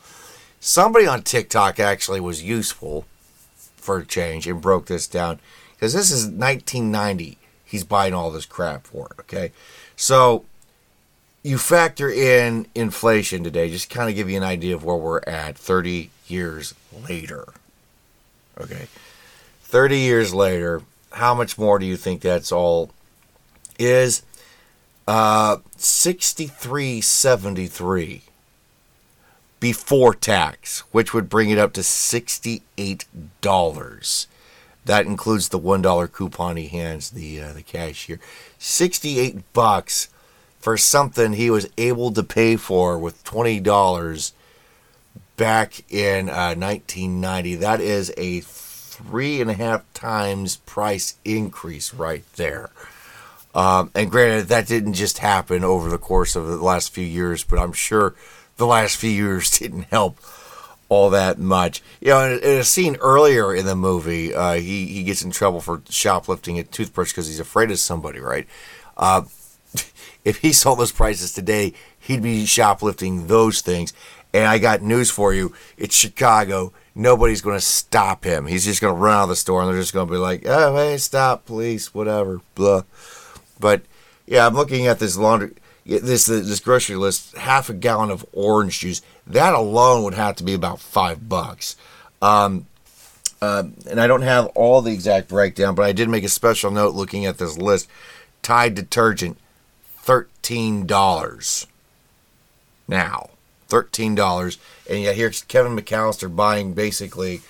somebody 0.61 1.07
on 1.07 1.23
TikTok 1.23 1.79
actually 1.79 2.21
was 2.21 2.43
useful 2.43 3.05
for 3.77 3.99
a 3.99 4.07
change 4.07 4.47
and 4.47 4.63
broke 4.63 4.87
this 4.87 5.07
down 5.07 5.41
because 5.75 5.93
this 5.93 6.11
is 6.11 6.25
1990. 6.25 7.37
He's 7.67 7.85
buying 7.85 8.15
all 8.15 8.31
this 8.31 8.47
crap 8.47 8.87
for 8.87 9.09
it. 9.11 9.21
Okay, 9.21 9.53
so 9.95 10.45
you 11.43 11.59
factor 11.59 12.09
in 12.09 12.67
inflation 12.75 13.43
today, 13.43 13.69
just 13.69 13.91
kind 13.91 14.09
of 14.09 14.15
give 14.15 14.31
you 14.31 14.37
an 14.37 14.43
idea 14.43 14.75
of 14.75 14.85
where 14.85 14.97
we're 14.97 15.21
at 15.27 15.59
30 15.59 16.11
years 16.33 16.75
later. 17.09 17.53
Okay, 18.61 18.89
30 19.62 19.99
years 19.99 20.35
later, 20.35 20.83
how 21.12 21.33
much 21.35 21.57
more 21.59 21.79
do 21.79 21.87
you 21.87 21.97
think 21.97 22.23
that's 22.23 22.51
all 22.51 22.91
is? 23.79 24.25
Uh, 25.07 25.59
6373 25.77 28.23
before 29.61 30.15
tax, 30.15 30.81
which 30.91 31.15
would 31.15 31.29
bring 31.29 31.51
it 31.51 31.59
up 31.59 31.73
to 31.73 31.83
$68. 31.83 34.27
That 34.85 35.07
includes 35.07 35.49
the 35.49 35.61
$1 35.61 36.12
coupon 36.12 36.57
he 36.57 36.67
hands 36.67 37.11
the 37.11 37.41
uh, 37.41 37.53
the 37.53 37.62
cashier. 37.62 38.19
68 38.59 39.53
bucks 39.53 40.09
for 40.59 40.77
something 40.77 41.35
he 41.35 41.51
was 41.51 41.69
able 41.79 42.11
to 42.12 42.25
pay 42.25 42.57
for 42.57 42.99
with 42.99 43.23
$20 43.25 44.33
back 45.37 45.91
in 45.91 46.29
uh, 46.29 46.55
1990. 46.55 47.57
That 47.57 47.81
is 47.81 48.12
a 48.17 48.41
three 48.41 49.41
and 49.41 49.51
a 49.51 49.55
half 49.55 49.91
times 49.95 50.57
price 50.57 51.17
increase 51.25 51.95
right 51.95 52.25
there. 52.37 52.71
Um, 53.55 53.91
and 53.95 54.11
granted, 54.11 54.49
that 54.49 54.67
didn't 54.67 54.95
just 54.95 55.19
happen 55.19 55.62
over 55.65 55.91
the 55.91 55.99
course 55.99 56.37
of 56.37 56.47
the 56.47 56.57
last 56.57 56.93
few 56.93 57.05
years, 57.05 57.45
but 57.45 57.59
I'm 57.59 57.73
sure 57.73 58.15
the 58.57 58.67
last 58.67 58.97
few 58.97 59.11
years 59.11 59.51
didn't 59.59 59.85
help 59.85 60.19
all 60.89 61.11
that 61.11 61.39
much. 61.39 61.83
You 62.01 62.09
know, 62.09 62.33
in, 62.33 62.39
in 62.41 62.59
a 62.59 62.65
scene 62.65 62.97
earlier 63.01 63.55
in 63.55 63.67
the 63.67 63.77
movie, 63.77 64.35
uh, 64.35 64.55
he 64.55 64.87
he 64.87 65.03
gets 65.05 65.23
in 65.23 65.31
trouble 65.31 65.61
for 65.61 65.83
shoplifting 65.89 66.59
a 66.59 66.65
toothbrush 66.65 67.11
because 67.12 67.27
he's 67.27 67.41
afraid 67.41 67.71
of 67.71 67.79
somebody. 67.79 68.21
Right? 68.21 68.47
Uh, 68.97 69.23
if 70.25 70.39
he 70.39 70.53
saw 70.53 70.75
those 70.75 70.93
prices 70.93 71.33
today, 71.33 71.73
he'd 71.99 72.23
be 72.23 72.47
shoplifting 72.47 73.27
those 73.27 73.61
things. 73.61 73.93
And 74.35 74.47
I 74.47 74.59
got 74.59 74.83
news 74.83 75.11
for 75.11 75.35
you: 75.35 75.55
it's 75.77 75.97
Chicago. 75.97 76.73
Nobody's 76.95 77.41
going 77.41 77.57
to 77.57 77.65
stop 77.65 78.25
him. 78.25 78.47
He's 78.47 78.65
just 78.65 78.81
going 78.81 78.95
to 78.95 79.01
run 79.01 79.17
out 79.17 79.23
of 79.25 79.29
the 79.31 79.37
store, 79.37 79.62
and 79.62 79.71
they're 79.71 79.81
just 79.81 79.95
going 79.95 80.07
to 80.07 80.12
be 80.12 80.19
like, 80.19 80.45
"Oh, 80.47 80.77
hey, 80.77 80.99
stop, 80.99 81.47
police, 81.47 81.95
whatever." 81.95 82.41
Blah. 82.55 82.83
But 83.61 83.83
yeah, 84.27 84.47
I'm 84.47 84.55
looking 84.55 84.87
at 84.87 84.99
this 84.99 85.17
laundry 85.17 85.55
this 85.85 86.27
this 86.27 86.61
grocery 86.61 86.97
list, 86.97 87.37
half 87.37 87.69
a 87.69 87.75
gallon 87.75 88.11
of 88.11 88.27
orange 88.33 88.81
juice. 88.81 89.03
That 89.27 89.55
alone 89.55 90.05
would 90.05 90.15
have 90.15 90.37
to 90.37 90.45
be 90.45 90.55
about 90.55 90.81
five 90.81 91.29
bucks. 91.29 91.77
Um, 92.21 92.67
uh, 93.41 93.65
and 93.91 94.01
I 94.01 94.07
don't 94.07 94.23
have 94.23 94.47
all 94.49 94.83
the 94.83 94.93
exact 94.93 95.29
breakdown, 95.29 95.75
but 95.75 95.85
I 95.85 95.93
did 95.93 96.09
make 96.09 96.25
a 96.25 96.29
special 96.29 96.71
note 96.71 96.95
looking 96.95 97.27
at 97.27 97.39
this 97.39 97.59
list. 97.59 97.89
Tide 98.43 98.75
detergent, 98.75 99.39
thirteen 99.85 100.87
dollars. 100.87 101.67
Now, 102.87 103.31
thirteen 103.73 104.14
dollars, 104.14 104.59
and 104.88 105.00
yet 105.00 105.17
here's 105.17 105.41
Kevin 105.43 105.75
McAllister 105.75 106.35
buying 106.35 106.75
basically, 106.75 107.41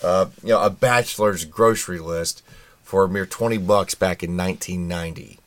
uh, 0.00 0.26
you 0.44 0.50
know, 0.50 0.62
a 0.62 0.70
bachelor's 0.70 1.44
grocery 1.44 1.98
list 1.98 2.40
for 2.84 3.02
a 3.02 3.08
mere 3.08 3.26
twenty 3.26 3.58
bucks 3.58 3.96
back 3.96 4.22
in 4.22 4.36
1990. 4.36 5.40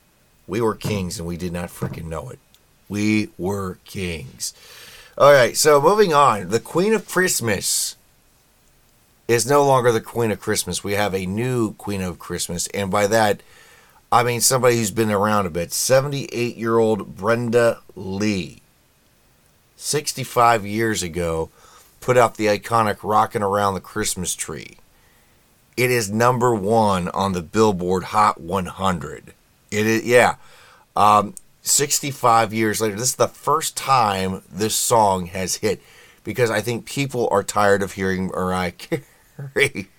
We 0.46 0.60
were 0.60 0.76
kings 0.76 1.18
and 1.18 1.28
we 1.28 1.38
did 1.38 1.54
not 1.54 1.70
freaking 1.70 2.06
know 2.06 2.30
it. 2.30 2.40
We 2.90 3.30
were 3.38 3.78
kings. 3.86 4.54
All 5.18 5.32
right, 5.32 5.56
so 5.56 5.82
moving 5.82 6.14
on. 6.14 6.50
The 6.50 6.60
Queen 6.60 6.94
of 6.94 7.08
Christmas 7.08 7.96
is 9.30 9.50
no 9.50 9.66
longer 9.66 9.94
the 9.94 10.02
Queen 10.02 10.32
of 10.32 10.42
Christmas. 10.42 10.84
We 10.84 10.94
have 10.94 11.16
a 11.16 11.26
new 11.26 11.74
Queen 11.76 12.02
of 12.02 12.20
Christmas, 12.20 12.68
and 12.68 12.92
by 12.92 13.08
that, 13.08 13.42
I 14.12 14.24
mean 14.24 14.42
somebody 14.42 14.76
who's 14.76 14.92
been 14.92 15.12
around 15.12 15.46
a 15.46 15.50
bit. 15.50 15.72
78 15.72 16.58
year 16.58 16.78
old 16.78 17.16
Brenda 17.16 17.80
Lee, 17.96 18.62
65 19.86 20.66
years 20.66 21.04
ago, 21.04 21.52
put 22.02 22.18
out 22.18 22.38
the 22.38 22.48
iconic 22.48 22.98
Rockin' 23.04 23.44
Around 23.44 23.76
the 23.76 23.80
Christmas 23.80 24.34
Tree. 24.34 24.78
It 25.78 25.92
is 25.92 26.10
number 26.10 26.56
one 26.56 27.08
on 27.10 27.34
the 27.34 27.44
Billboard 27.44 28.06
Hot 28.06 28.42
100. 28.42 29.36
It 29.70 29.86
is, 29.86 30.04
yeah. 30.04 30.38
Um, 30.96 31.36
65 31.62 32.52
years 32.52 32.82
later, 32.82 32.96
this 32.96 33.10
is 33.10 33.16
the 33.16 33.28
first 33.28 33.78
time 33.78 34.42
this 34.52 34.76
song 34.76 35.28
has 35.28 35.58
hit 35.58 35.84
because 36.24 36.50
I 36.50 36.62
think 36.62 36.88
people 36.88 37.28
are 37.30 37.44
tired 37.44 37.84
of 37.84 37.92
hearing 37.92 38.28
Mariah 38.28 38.72
Carey. 38.72 39.90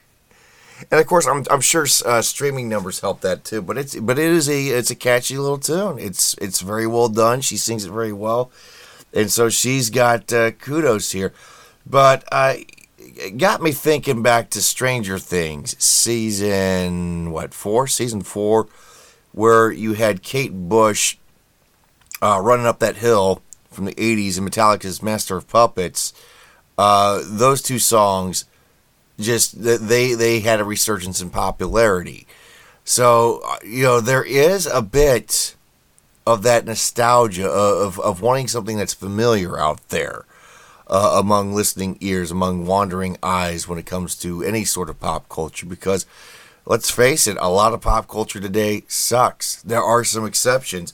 And 0.91 1.01
of 1.01 1.07
course, 1.07 1.29
I'm, 1.29 1.45
I'm 1.49 1.61
sure 1.61 1.87
uh, 2.05 2.23
streaming 2.23 2.69
numbers 2.69 3.01
help 3.01 3.21
that 3.21 3.45
too. 3.45 3.63
But 3.63 3.79
it's 3.79 3.95
but 3.95 4.19
it 4.19 4.31
is 4.31 4.49
a 4.49 4.67
it's 4.69 4.91
a 4.91 4.97
catchy 4.97 5.39
little 5.39 5.59
tune. 5.59 5.99
It's 5.99 6.35
it's 6.35 6.61
very 6.61 6.87
well 6.87 7.09
done. 7.09 7.41
She 7.41 7.57
sings 7.57 7.85
it 7.85 7.93
very 7.93 8.13
well, 8.13 8.51
and 9.17 9.33
so 9.33 9.49
she's 9.49 9.89
got 9.89 10.33
uh, 10.33 10.51
kudos 10.53 11.11
here. 11.13 11.33
But 11.87 12.25
uh, 12.31 12.55
it 12.99 13.39
got 13.39 13.63
me 13.63 13.73
thinking 13.73 14.23
back 14.23 14.51
to 14.51 14.63
Stranger 14.63 15.19
Things 15.19 15.83
season 15.83 17.31
what 17.31 17.55
four 17.55 17.87
season 17.87 18.21
four 18.21 18.69
where 19.33 19.73
you 19.73 19.95
had 19.95 20.23
Kate 20.23 20.53
Bush 20.53 21.17
uh, 22.23 22.41
running 22.43 22.67
up 22.67 22.79
that 22.81 22.97
hill 22.97 23.43
from 23.71 23.85
the 23.85 23.95
80s 23.95 24.39
and 24.39 24.51
Metallica's 24.51 25.03
Master 25.03 25.37
of 25.37 25.49
Puppets. 25.49 26.15
Uh, 26.79 27.23
those 27.25 27.61
two 27.63 27.79
songs 27.79 28.45
just 29.19 29.63
they 29.63 30.13
they 30.13 30.41
had 30.41 30.61
a 30.61 30.65
resurgence 30.65 31.23
in 31.23 31.31
popularity. 31.31 32.27
So 32.85 33.41
uh, 33.47 33.57
you 33.65 33.83
know 33.83 34.01
there 34.01 34.25
is 34.25 34.67
a 34.67 34.83
bit 34.83 35.56
of 36.27 36.43
that 36.43 36.65
nostalgia 36.65 37.49
of 37.49 38.01
of 38.01 38.21
wanting 38.21 38.49
something 38.49 38.77
that's 38.77 38.95
familiar 38.95 39.59
out 39.59 39.89
there 39.89 40.25
uh, 40.89 41.17
among 41.19 41.53
listening 41.53 41.97
ears, 42.01 42.31
among 42.31 42.67
wandering 42.67 43.17
eyes 43.23 43.67
when 43.67 43.79
it 43.79 43.87
comes 43.87 44.15
to 44.17 44.43
any 44.43 44.65
sort 44.65 44.89
of 44.89 45.01
pop 45.01 45.29
culture 45.29 45.67
because 45.67 46.07
let's 46.65 46.91
face 46.91 47.27
it, 47.27 47.37
a 47.41 47.49
lot 47.49 47.73
of 47.73 47.81
pop 47.81 48.09
culture 48.09 48.41
today 48.41 48.85
sucks. 48.89 49.63
There 49.63 49.83
are 49.83 50.05
some 50.05 50.25
exceptions, 50.25 50.93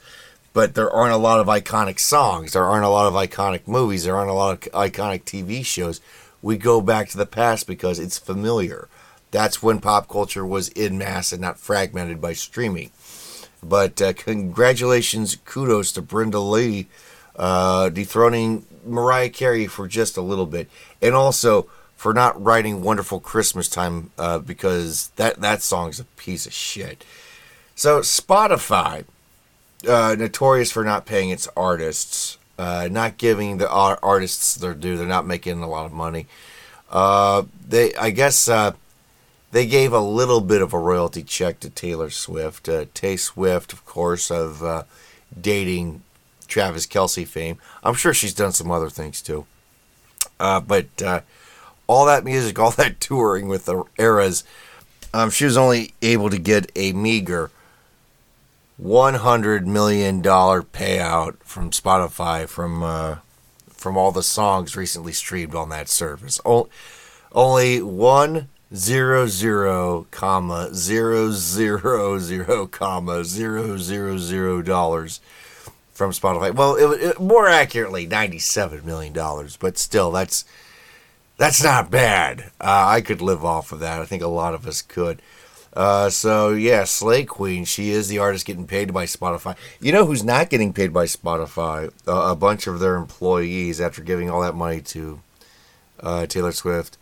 but 0.53 0.75
there 0.75 0.91
aren't 0.91 1.15
a 1.15 1.19
lot 1.19 1.41
of 1.41 1.47
iconic 1.47 1.99
songs. 1.99 2.53
There 2.53 2.65
aren't 2.65 2.85
a 2.85 2.91
lot 2.91 3.07
of 3.07 3.15
iconic 3.15 3.67
movies. 3.67 4.05
There 4.05 4.17
aren't 4.17 4.31
a 4.31 4.35
lot 4.35 4.67
of 4.67 4.73
iconic 4.73 5.25
TV 5.25 5.65
shows. 5.65 6.01
We 6.41 6.57
go 6.57 6.81
back 6.81 7.09
to 7.11 7.17
the 7.17 7.27
past 7.27 7.67
because 7.67 7.99
it's 7.99 8.19
familiar. 8.19 8.89
That's 9.31 9.63
when 9.63 9.81
pop 9.81 10.09
culture 10.09 10.45
was 10.45 10.69
in 10.69 10.99
mass 10.99 11.33
and 11.33 11.41
not 11.41 11.59
fragmented 11.59 12.21
by 12.21 12.35
streaming. 12.35 12.91
But 13.63 14.03
uh, 14.03 14.13
congratulations, 14.13 15.37
kudos 15.45 15.93
to 15.93 16.03
Brenda 16.03 16.41
Lee 16.41 16.89
uh, 17.37 17.89
dethroning 17.89 18.67
Mariah 18.85 19.31
Carey 19.31 19.67
for 19.67 19.87
just 19.89 20.17
a 20.17 20.23
little 20.23 20.47
bit. 20.47 20.69
And 21.01 21.15
also, 21.15 21.69
for 21.97 22.13
not 22.13 22.43
writing 22.43 22.83
"Wonderful 22.83 23.21
Christmas 23.21 23.69
Time" 23.69 24.11
uh, 24.19 24.39
because 24.39 25.09
that 25.17 25.41
that 25.41 25.63
song's 25.63 26.01
a 26.01 26.05
piece 26.05 26.47
of 26.47 26.53
shit. 26.53 27.05
So 27.75 28.01
Spotify, 28.01 29.05
uh, 29.89 30.17
notorious 30.19 30.73
for 30.73 30.85
not 30.85 31.07
paying 31.07 31.31
its 31.31 31.49
artists, 31.57 32.39
uh, 32.59 32.89
not 32.91 33.19
giving 33.19 33.59
the 33.59 33.69
artists 33.71 34.57
their 34.57 34.75
due. 34.75 34.97
They're 34.97 35.07
not 35.07 35.27
making 35.27 35.63
a 35.63 35.69
lot 35.69 35.87
of 35.87 35.93
money. 35.93 36.27
Uh, 36.91 37.45
they, 37.67 37.95
I 37.95 38.11
guess, 38.11 38.49
uh, 38.49 38.73
they 39.53 39.67
gave 39.67 39.93
a 39.93 40.01
little 40.01 40.41
bit 40.41 40.61
of 40.63 40.73
a 40.73 40.79
royalty 40.79 41.23
check 41.23 41.61
to 41.61 41.71
Taylor 41.71 42.11
Swift. 42.11 42.69
Uh, 42.69 42.87
Tay 42.95 43.17
Swift, 43.17 43.73
of 43.73 43.85
course, 43.87 44.31
of 44.31 44.87
dating 45.41 46.03
Travis 46.49 46.87
Kelce 46.87 47.27
fame. 47.27 47.59
I'm 47.85 47.95
sure 47.95 48.13
she's 48.13 48.35
done 48.35 48.53
some 48.53 48.71
other 48.71 48.91
things 48.91 49.23
too. 49.23 49.47
but 50.39 50.87
all 51.87 52.07
that 52.07 52.25
music, 52.25 52.59
all 52.59 52.73
that 52.73 53.01
touring 53.01 53.49
with 53.49 53.67
the 53.67 53.85
eras, 53.99 54.45
um, 55.15 55.31
she 55.31 55.45
was 55.45 55.57
only 55.57 55.93
able 56.01 56.31
to 56.31 56.39
get 56.39 56.73
a 56.75 56.93
meager 56.93 57.51
$100 58.83 59.67
million 59.67 60.23
payout 60.23 61.37
from 61.45 61.71
Spotify 61.71 62.49
from 62.49 62.83
uh, 62.83 63.17
from 63.69 63.97
all 63.97 64.13
the 64.13 64.23
songs 64.23 64.77
recently 64.77 65.13
streamed 65.13 65.55
on 65.55 65.69
that 65.69 65.89
service. 65.89 66.41
Only 66.45 67.81
$1 67.81 68.47
zero 68.75 69.27
zero 69.27 70.07
comma 70.11 70.71
zero 70.75 71.31
zero 71.31 72.19
zero 72.19 72.67
comma 72.67 73.25
zero 73.25 73.77
zero 73.77 74.19
zero 74.19 74.63
dollars 74.63 75.21
from 75.93 76.11
Spotify. 76.11 76.55
Well, 76.55 76.77
it, 76.77 77.03
it, 77.03 77.21
more 77.21 77.49
accurately, 77.49 78.07
ninety-seven 78.07 78.85
million 78.85 79.13
dollars, 79.13 79.57
but 79.57 79.79
still, 79.79 80.11
that's 80.11 80.45
that's 81.37 81.63
not 81.63 81.91
bad. 81.91 82.51
Uh, 82.61 82.87
I 82.89 83.01
could 83.01 83.21
live 83.21 83.45
off 83.45 83.73
of 83.73 83.81
that. 83.81 84.01
I 84.01 84.05
think 84.05 84.23
a 84.23 84.29
lot 84.29 84.55
of 84.55 84.67
us 84.67 84.83
could. 84.83 85.21
Uh, 85.75 86.11
so 86.11 86.51
yeah, 86.51 86.85
Slay 86.85 87.25
Queen. 87.25 87.65
She 87.65 87.91
is 87.91 88.09
the 88.09 88.19
artist 88.19 88.47
getting 88.47 88.67
paid 88.67 88.93
by 88.93 89.05
Spotify. 89.05 89.57
You 89.81 89.93
know 89.93 90.05
who's 90.05 90.25
not 90.25 90.51
getting 90.51 90.73
paid 90.73 90.93
by 90.93 91.07
Spotify? 91.07 91.91
Uh, 92.07 92.31
a 92.31 92.37
bunch 92.37 92.67
of 92.67 92.79
their 92.79 92.97
employees 92.97 93.81
after 93.81 94.03
giving 94.03 94.29
all 94.29 94.43
that 94.43 94.55
money 94.55 94.81
to 94.83 95.21
uh, 96.01 96.27
Taylor 96.27 96.53
Swift. 96.53 96.99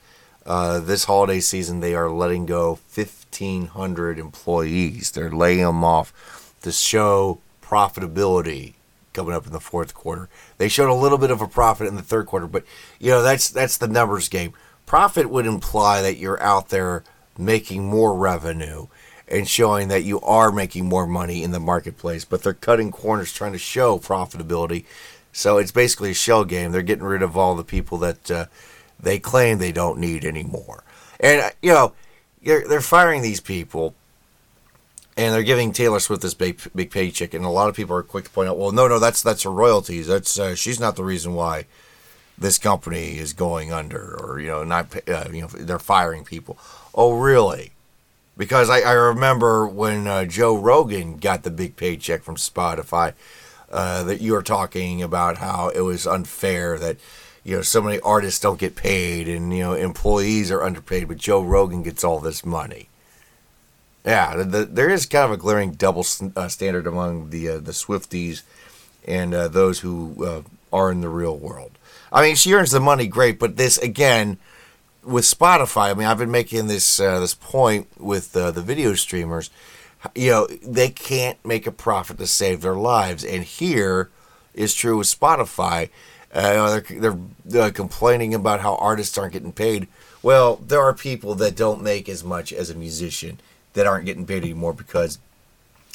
Uh, 0.47 0.81
this 0.81 1.05
holiday 1.05 1.41
season, 1.41 1.81
they 1.81 1.95
are 1.95 2.11
letting 2.11 2.47
go 2.47 2.79
1,500 2.95 4.19
employees. 4.19 5.11
They're 5.11 5.31
laying 5.31 5.65
them 5.65 5.85
off 5.85 6.55
to 6.63 6.73
show 6.73 7.41
profitability 7.63 8.75
coming 9.13 9.35
up 9.35 9.47
in 9.47 9.53
the 9.53 9.61
fourth 9.61 9.95
quarter. 9.95 10.29
They 10.59 10.69
showed 10.69 10.91
a 10.91 10.95
little 10.95 11.19
bit 11.19 11.31
of 11.31 11.41
a 11.41 11.49
profit 11.49 11.87
in 11.87 11.97
the 11.97 12.03
third 12.03 12.27
quarter, 12.27 12.47
but 12.47 12.65
you 12.99 13.11
know 13.11 13.23
that's 13.23 13.49
that's 13.49 13.77
the 13.77 13.89
numbers 13.89 14.29
game. 14.29 14.53
Profit 14.87 15.31
would 15.31 15.47
imply 15.47 16.03
that 16.03 16.17
you're 16.17 16.43
out 16.43 16.71
there 16.71 17.05
making 17.39 17.85
more 17.85 18.15
revenue 18.15 18.87
and 19.29 19.49
showing 19.49 19.89
that 19.89 20.03
you 20.03 20.21
are 20.23 20.51
making 20.51 20.87
more 20.87 21.07
money 21.07 21.43
in 21.43 21.53
the 21.53 21.61
marketplace, 21.61 22.25
but 22.25 22.43
they're 22.43 22.53
cutting 22.53 22.91
corners 22.91 23.33
trying 23.33 23.53
to 23.53 23.59
show 23.59 23.99
profitability. 23.99 24.85
So 25.33 25.59
it's 25.59 25.71
basically 25.71 26.11
a 26.11 26.15
shell 26.15 26.45
game. 26.45 26.73
They're 26.73 26.83
getting 26.83 27.05
rid 27.05 27.23
of 27.23 27.37
all 27.37 27.55
the 27.55 27.63
people 27.63 27.99
that 27.99 28.31
uh, 28.31 28.47
they 29.03 29.19
claim 29.19 29.59
they 29.59 29.73
don't 29.73 29.99
need 29.99 30.25
anymore. 30.25 30.85
And, 31.19 31.43
uh, 31.43 31.51
you 31.63 31.73
know, 31.73 31.93
they're 32.43 32.81
firing 32.81 33.23
these 33.23 33.41
people 33.41 33.95
and 35.17 35.35
they're 35.35 35.43
giving 35.43 35.73
Taylor 35.73 36.01
Swift 36.01 36.23
this 36.23 36.35
big 36.35 36.61
big 36.75 36.91
paycheck, 36.91 37.35
and 37.35 37.45
a 37.45 37.51
lot 37.51 37.69
of 37.69 37.77
people 37.77 37.95
are 37.95 38.03
quick 38.03 38.25
to 38.25 38.31
point 38.31 38.49
out, 38.49 38.57
well, 38.57 38.73
no, 38.73 38.89
no, 38.89 38.99
that's 38.99 39.23
that's 39.23 39.43
her 39.43 39.51
royalties. 39.51 40.07
That's 40.07 40.39
uh, 40.39 40.55
she's 40.55 40.81
not 40.81 40.97
the 40.97 41.05
reason 41.05 41.35
why 41.35 41.67
this 42.39 42.59
company 42.59 43.19
is 43.19 43.35
going 43.35 43.71
under, 43.71 44.17
or 44.19 44.41
you 44.41 44.47
know, 44.47 44.65
not 44.65 44.97
uh, 45.09 45.27
you 45.31 45.43
know, 45.43 45.49
they're 45.49 45.79
firing 45.79 46.25
people. 46.25 46.57
Oh, 46.95 47.13
really? 47.19 47.73
Because 48.39 48.71
I, 48.71 48.81
I 48.81 48.93
remember 48.93 49.67
when 49.67 50.07
uh, 50.07 50.25
Joe 50.25 50.57
Rogan 50.57 51.19
got 51.19 51.43
the 51.43 51.51
big 51.51 51.77
paycheck 51.77 52.23
from 52.23 52.37
Spotify, 52.37 53.13
uh, 53.71 54.03
that 54.05 54.23
you 54.23 54.33
were 54.33 54.43
talking 54.43 55.03
about 55.03 55.39
how 55.39 55.69
it 55.69 55.81
was 55.81 56.07
unfair 56.07 56.79
that 56.79 56.97
you 57.45 57.57
know 57.57 57.63
so 57.63 57.81
many 57.81 58.01
artists 58.01 58.41
don't 58.41 58.59
get 58.59 58.77
paid 58.77 59.29
and 59.29 59.57
you 59.57 59.63
know 59.63 59.75
employees 59.75 60.51
are 60.51 60.63
underpaid, 60.63 61.09
but 61.09 61.17
Joe 61.17 61.43
Rogan 61.43 61.83
gets 61.83 62.05
all 62.05 62.21
this 62.21 62.45
money. 62.45 62.89
Yeah, 64.05 64.43
the, 64.43 64.65
there 64.65 64.89
is 64.89 65.05
kind 65.07 65.27
of 65.27 65.33
a 65.33 65.37
glaring 65.37 65.73
double 65.73 66.07
uh, 66.37 66.49
standard 66.49 66.87
among 66.87 67.31
the 67.31 67.49
uh, 67.49 67.59
the 67.59 67.73
Swifties 67.73 68.43
and 69.07 69.35
uh, 69.35 69.49
those 69.49 69.81
who 69.81 70.25
uh, 70.25 70.43
are 70.73 70.91
in 70.91 71.01
the 71.01 71.09
real 71.09 71.37
world. 71.37 71.73
I 72.13 72.23
mean, 72.23 72.37
she 72.37 72.53
earns 72.55 72.71
the 72.71 72.81
money, 72.81 73.07
great, 73.07 73.39
but 73.39 73.57
this 73.57 73.79
again 73.79 74.39
with 75.03 75.25
Spotify. 75.25 75.91
I 75.91 75.95
mean, 75.95 76.07
I've 76.07 76.19
been 76.19 76.31
making 76.31 76.67
this 76.67 77.01
uh, 77.01 77.21
this 77.21 77.35
point 77.35 77.89
with 77.99 78.37
uh, 78.37 78.51
the 78.51 78.63
video 78.63 78.95
streamers. 78.95 79.51
You 80.15 80.31
know, 80.31 80.47
they 80.47 80.89
can't 80.89 81.45
make 81.45 81.67
a 81.67 81.73
profit 81.73 82.19
to 82.19 82.27
save 82.27 82.63
their 82.63 82.75
lives, 82.75 83.25
and 83.25 83.45
here 83.45 84.11
is 84.55 84.75
true 84.75 84.97
with 84.97 85.07
Spotify. 85.07 85.91
They're 86.33 87.19
they're 87.45 87.71
complaining 87.71 88.35
about 88.35 88.61
how 88.61 88.77
artists 88.77 89.19
aren't 89.19 89.33
getting 89.33 89.53
paid. 89.53 89.89
Well, 90.23 90.57
there 90.57 90.81
are 90.81 90.95
people 90.95 91.35
that 91.37 91.57
don't 91.57 91.83
make 91.83 92.09
as 92.09 92.23
much 92.23 92.53
as 92.53 92.71
a 92.71 92.75
musician 92.75 93.41
that 93.73 93.87
aren't 93.87 94.07
getting 94.07 94.27
paid 94.27 94.43
anymore 94.43 94.75
because, 94.75 95.19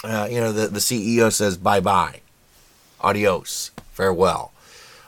uh, 0.04 0.28
you 0.30 0.40
know, 0.40 0.52
the, 0.52 0.68
the 0.68 0.80
CEO 0.80 1.32
says 1.32 1.58
bye 1.58 1.80
bye, 1.80 2.22
adios, 3.02 3.72
farewell. 3.94 4.52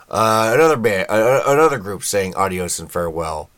Uh, 0.09 0.51
another 0.53 0.77
band, 0.77 1.07
uh, 1.09 1.43
another 1.47 1.77
group 1.77 2.03
saying 2.03 2.33
adios 2.35 2.79
and 2.79 2.89
farewell, 2.89 3.49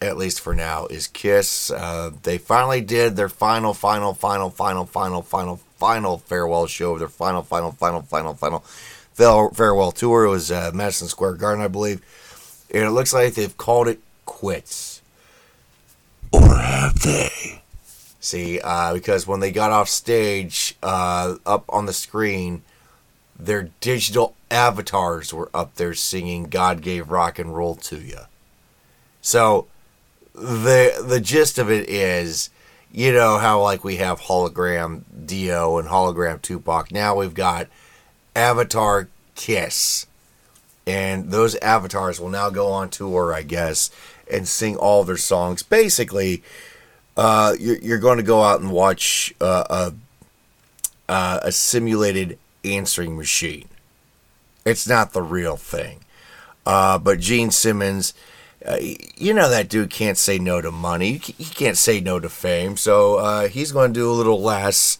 at 0.00 0.16
least 0.16 0.40
for 0.40 0.54
now, 0.54 0.86
is 0.86 1.08
Kiss. 1.08 1.70
Uh, 1.70 2.10
they 2.22 2.38
finally 2.38 2.80
did 2.80 3.16
their 3.16 3.28
final, 3.28 3.74
final, 3.74 4.14
final, 4.14 4.50
final, 4.50 4.86
final, 4.86 5.22
final, 5.22 5.56
final 5.78 6.18
farewell 6.18 6.66
show. 6.66 6.98
Their 6.98 7.08
final, 7.08 7.42
final, 7.42 7.72
final, 7.72 8.02
final, 8.02 8.34
final 8.34 8.64
farewell 9.14 9.92
tour. 9.92 10.24
It 10.24 10.30
was 10.30 10.50
uh, 10.50 10.70
Madison 10.74 11.08
Square 11.08 11.34
Garden, 11.34 11.64
I 11.64 11.68
believe, 11.68 12.00
and 12.72 12.84
it 12.84 12.90
looks 12.90 13.12
like 13.12 13.34
they've 13.34 13.56
called 13.56 13.88
it 13.88 14.00
quits. 14.24 15.02
Or 16.32 16.56
have 16.56 17.00
they? 17.00 17.62
See, 18.20 18.60
uh, 18.62 18.94
because 18.94 19.26
when 19.26 19.40
they 19.40 19.50
got 19.50 19.72
off 19.72 19.88
stage, 19.88 20.76
uh, 20.82 21.36
up 21.44 21.64
on 21.68 21.86
the 21.86 21.92
screen, 21.92 22.62
their 23.38 23.70
digital 23.80 24.36
avatars 24.50 25.34
were 25.34 25.50
up 25.52 25.74
there 25.74 25.94
singing 25.94 26.44
"God 26.44 26.82
Gave 26.82 27.10
Rock 27.10 27.38
and 27.38 27.54
Roll 27.54 27.74
to 27.76 27.96
You." 27.96 28.20
So, 29.20 29.66
the 30.34 31.02
the 31.04 31.20
gist 31.20 31.58
of 31.58 31.70
it 31.70 31.88
is, 31.88 32.50
you 32.92 33.12
know 33.12 33.38
how 33.38 33.60
like 33.60 33.82
we 33.82 33.96
have 33.96 34.20
hologram 34.20 35.02
Dio 35.26 35.78
and 35.78 35.88
hologram 35.88 36.40
Tupac. 36.40 36.92
Now 36.92 37.16
we've 37.16 37.34
got 37.34 37.66
Avatar 38.34 39.08
Kiss, 39.34 40.06
and 40.86 41.30
those 41.30 41.54
avatars 41.56 42.20
will 42.20 42.28
now 42.28 42.50
go 42.50 42.68
on 42.68 42.88
tour, 42.90 43.32
I 43.32 43.42
guess, 43.42 43.90
and 44.30 44.46
sing 44.48 44.76
all 44.76 45.04
their 45.04 45.16
songs. 45.16 45.62
Basically 45.62 46.42
uh, 47.16 47.54
you're, 47.58 47.78
you're 47.78 47.98
going 47.98 48.18
to 48.18 48.22
go 48.22 48.42
out 48.42 48.60
and 48.60 48.70
watch 48.70 49.34
uh, 49.40 49.64
a, 49.68 51.12
uh, 51.12 51.40
a 51.42 51.52
simulated 51.52 52.38
answering 52.64 53.16
machine. 53.16 53.68
It's 54.64 54.88
not 54.88 55.12
the 55.12 55.22
real 55.22 55.56
thing. 55.56 56.00
Uh, 56.64 56.98
but 56.98 57.18
Gene 57.18 57.50
Simmons, 57.50 58.14
uh, 58.64 58.78
you 58.80 59.34
know 59.34 59.50
that 59.50 59.68
dude 59.68 59.90
can't 59.90 60.16
say 60.16 60.38
no 60.38 60.60
to 60.60 60.70
money. 60.70 61.14
He 61.14 61.44
can't 61.44 61.76
say 61.76 62.00
no 62.00 62.20
to 62.20 62.28
fame. 62.28 62.76
So 62.76 63.16
uh, 63.16 63.48
he's 63.48 63.72
going 63.72 63.92
to 63.92 64.00
do 64.00 64.10
a 64.10 64.14
little 64.14 64.40
less 64.40 64.98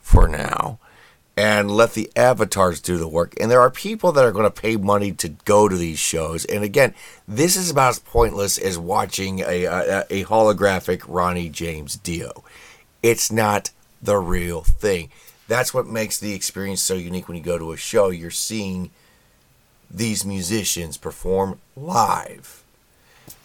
for 0.00 0.28
now 0.28 0.78
and 1.38 1.70
let 1.70 1.92
the 1.92 2.10
avatars 2.16 2.80
do 2.80 2.98
the 2.98 3.06
work. 3.06 3.32
And 3.38 3.48
there 3.48 3.60
are 3.60 3.70
people 3.70 4.10
that 4.10 4.24
are 4.24 4.32
going 4.32 4.50
to 4.50 4.50
pay 4.50 4.76
money 4.76 5.12
to 5.12 5.28
go 5.28 5.68
to 5.68 5.76
these 5.76 6.00
shows. 6.00 6.44
And 6.44 6.64
again, 6.64 6.94
this 7.28 7.56
is 7.56 7.70
about 7.70 7.90
as 7.90 8.00
pointless 8.00 8.58
as 8.58 8.76
watching 8.76 9.38
a, 9.38 9.64
a, 9.66 10.04
a 10.10 10.24
holographic 10.24 11.04
Ronnie 11.06 11.48
James 11.48 11.94
Dio. 11.94 12.42
It's 13.04 13.30
not 13.30 13.70
the 14.02 14.16
real 14.16 14.62
thing. 14.62 15.10
That's 15.46 15.72
what 15.72 15.86
makes 15.86 16.18
the 16.18 16.34
experience 16.34 16.82
so 16.82 16.94
unique 16.94 17.28
when 17.28 17.36
you 17.36 17.42
go 17.44 17.56
to 17.56 17.70
a 17.70 17.76
show. 17.76 18.10
You're 18.10 18.32
seeing 18.32 18.90
these 19.88 20.24
musicians 20.24 20.96
perform 20.96 21.60
live. 21.76 22.64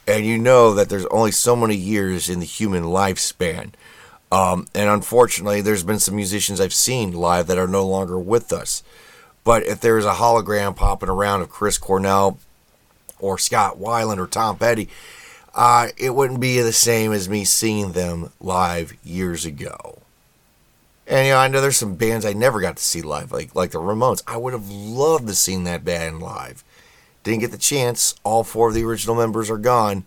And 0.08 0.26
you 0.26 0.40
know 0.40 0.74
that 0.74 0.90
there's 0.90 1.06
only 1.06 1.32
so 1.32 1.56
many 1.56 1.76
years 1.76 2.28
in 2.28 2.40
the 2.40 2.46
human 2.48 2.86
lifespan. 2.86 3.74
Um, 4.34 4.66
and 4.74 4.90
unfortunately, 4.90 5.62
there's 5.62 5.84
been 5.84 6.00
some 6.00 6.16
musicians 6.16 6.60
I've 6.60 6.74
seen 6.74 7.12
live 7.12 7.46
that 7.46 7.60
are 7.60 7.68
no 7.68 7.86
longer 7.86 8.18
with 8.18 8.52
us. 8.52 8.82
But 9.44 9.62
if 9.68 9.80
there's 9.80 10.06
a 10.06 10.14
hologram 10.14 10.76
popping 10.76 11.10
around 11.10 11.44
of 11.44 11.52
Chris 11.52 11.78
Cornell 11.78 12.40
or 13.20 13.38
Scott 13.38 13.78
Weiland 13.78 14.18
or 14.18 14.26
Tom 14.26 14.58
Petty, 14.58 14.90
uh, 15.54 15.90
it 15.98 16.16
wouldn't 16.16 16.40
be 16.40 16.60
the 16.62 16.74
same 16.74 17.14
as 17.14 17.30
me 17.30 17.46
seeing 17.46 17.92
them 17.92 18.32
live 18.40 18.94
years 19.04 19.46
ago. 19.46 20.00
And 21.06 21.28
you 21.28 21.34
know, 21.34 21.38
I 21.38 21.48
know 21.48 21.62
there's 21.62 21.78
some 21.78 21.94
bands 21.94 22.26
I 22.26 22.34
never 22.34 22.60
got 22.60 22.78
to 22.78 22.84
see 22.84 23.04
live, 23.04 23.32
like 23.32 23.54
like 23.54 23.70
the 23.70 23.78
Ramones. 23.78 24.24
I 24.26 24.38
would 24.38 24.54
have 24.54 24.68
loved 24.68 25.28
to 25.28 25.36
seen 25.36 25.64
that 25.66 25.86
band 25.86 26.24
live. 26.24 26.64
Didn't 27.24 27.42
get 27.42 27.52
the 27.52 27.58
chance. 27.60 28.16
All 28.24 28.44
four 28.44 28.70
of 28.70 28.74
the 28.74 28.84
original 28.84 29.16
members 29.16 29.52
are 29.52 29.60
gone. 29.60 30.06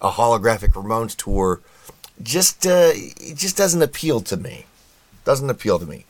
A 0.00 0.10
holographic 0.10 0.74
Ramones 0.74 1.16
tour 1.16 1.60
just 2.22 2.66
uh, 2.66 2.92
it 2.94 3.36
just 3.36 3.56
doesn't 3.56 3.82
appeal 3.82 4.20
to 4.22 4.36
me. 4.36 4.66
Doesn't 5.24 5.50
appeal 5.50 5.78
to 5.78 5.86
me. 5.86 6.04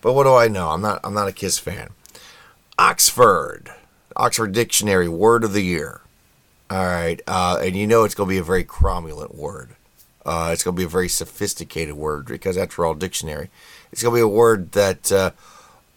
But 0.00 0.14
what 0.14 0.24
do 0.24 0.34
I 0.34 0.48
know? 0.48 0.70
I'm 0.70 0.80
not 0.80 1.00
I'm 1.04 1.14
not 1.14 1.28
a 1.28 1.32
Kiss 1.32 1.58
fan. 1.58 1.90
Oxford, 2.78 3.70
Oxford 4.16 4.52
Dictionary 4.52 5.08
word 5.08 5.44
of 5.44 5.52
the 5.52 5.62
year. 5.62 6.00
All 6.70 6.84
right, 6.84 7.20
uh, 7.26 7.58
and 7.60 7.76
you 7.76 7.86
know 7.86 8.04
it's 8.04 8.14
going 8.14 8.28
to 8.28 8.32
be 8.32 8.38
a 8.38 8.44
very 8.44 8.64
cromulent 8.64 9.34
word. 9.34 9.70
Uh, 10.24 10.50
it's 10.52 10.62
going 10.62 10.76
to 10.76 10.80
be 10.80 10.84
a 10.84 10.88
very 10.88 11.08
sophisticated 11.08 11.94
word 11.94 12.26
because, 12.26 12.56
after 12.56 12.84
all, 12.84 12.94
dictionary. 12.94 13.50
It's 13.90 14.02
going 14.02 14.12
to 14.12 14.18
be 14.18 14.22
a 14.22 14.28
word 14.28 14.72
that 14.72 15.10
uh, 15.10 15.32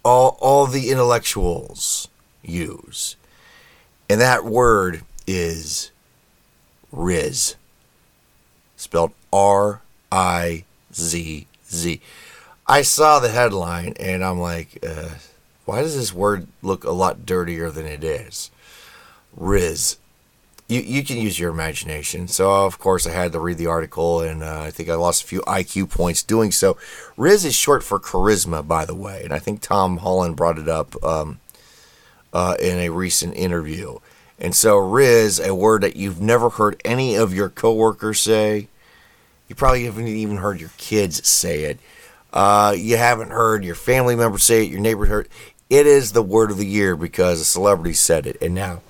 all 0.04 0.38
all 0.41 0.65
the 0.65 0.89
intellectuals 0.89 2.08
use, 2.41 3.15
and 4.10 4.19
that 4.19 4.45
word 4.45 5.04
is 5.28 5.91
Rizz 6.91 7.56
spelled 8.76 9.13
R 9.34 9.82
I 10.12 10.63
Z 10.93 11.48
Z. 11.67 12.02
I 12.67 12.82
saw 12.84 13.19
the 13.19 13.30
headline 13.30 13.93
and 14.00 14.24
I'm 14.24 14.39
like, 14.39 14.78
uh, 14.88 15.10
why 15.65 15.82
does 15.82 15.98
this 15.98 16.13
word 16.13 16.48
look 16.62 16.84
a 16.84 16.91
lot 16.91 17.26
dirtier 17.26 17.72
than 17.72 17.86
it 17.86 18.04
is? 18.04 18.52
Rizz. 19.38 19.98
you, 20.67 20.82
you 20.82 21.04
can 21.04 21.17
use 21.17 21.39
your 21.39 21.50
imagination. 21.50 22.28
So, 22.28 22.65
of 22.65 22.80
course, 22.80 23.08
I 23.08 23.12
had 23.12 23.32
to 23.32 23.39
read 23.39 23.58
the 23.58 23.67
article, 23.67 24.22
and 24.22 24.43
uh, 24.43 24.62
I 24.62 24.72
think 24.72 24.89
I 24.89 24.96
lost 24.96 25.24
a 25.24 25.28
few 25.28 25.41
IQ 25.41 25.89
points 25.89 26.22
doing 26.24 26.52
so. 26.52 26.78
Rizz 27.17 27.46
is 27.46 27.56
short 27.56 27.84
for 27.84 28.00
charisma, 28.00 28.65
by 28.65 28.86
the 28.86 28.96
way, 28.96 29.22
and 29.24 29.34
I 29.34 29.39
think 29.39 29.62
Tom 29.62 29.98
Holland 29.98 30.36
brought 30.36 30.60
it 30.60 30.69
up 30.69 31.02
um, 31.04 31.39
uh, 32.32 32.56
in 32.60 32.78
a 32.78 32.89
recent 32.89 33.36
interview. 33.36 33.98
And 34.39 34.56
so, 34.56 34.78
Rizz, 34.78 35.46
a 35.46 35.56
word 35.56 35.82
that 35.82 35.96
you've 35.96 36.22
never 36.22 36.50
heard 36.50 36.80
any 36.86 37.15
of 37.15 37.34
your 37.34 37.50
coworkers 37.50 38.19
say, 38.19 38.67
you 39.47 39.56
probably 39.56 39.86
haven't 39.86 40.08
even 40.08 40.38
heard 40.38 40.60
your 40.60 40.71
kids 40.77 41.27
say 41.27 41.63
it. 41.63 41.79
Uh, 42.32 42.73
you 42.75 42.97
haven't 42.97 43.29
heard 43.29 43.63
your 43.63 43.75
family 43.75 44.15
members 44.15 44.43
say 44.43 44.63
it, 44.63 44.71
your 44.71 44.79
neighbor 44.79 45.06
heard. 45.06 45.29
It 45.69 45.86
is 45.86 46.12
the 46.12 46.23
word 46.23 46.51
of 46.51 46.58
the 46.58 46.65
year 46.65 46.95
because 46.95 47.39
a 47.39 47.45
celebrity 47.45 47.93
said 47.93 48.25
it, 48.25 48.41
and 48.41 48.56
now 48.56 48.82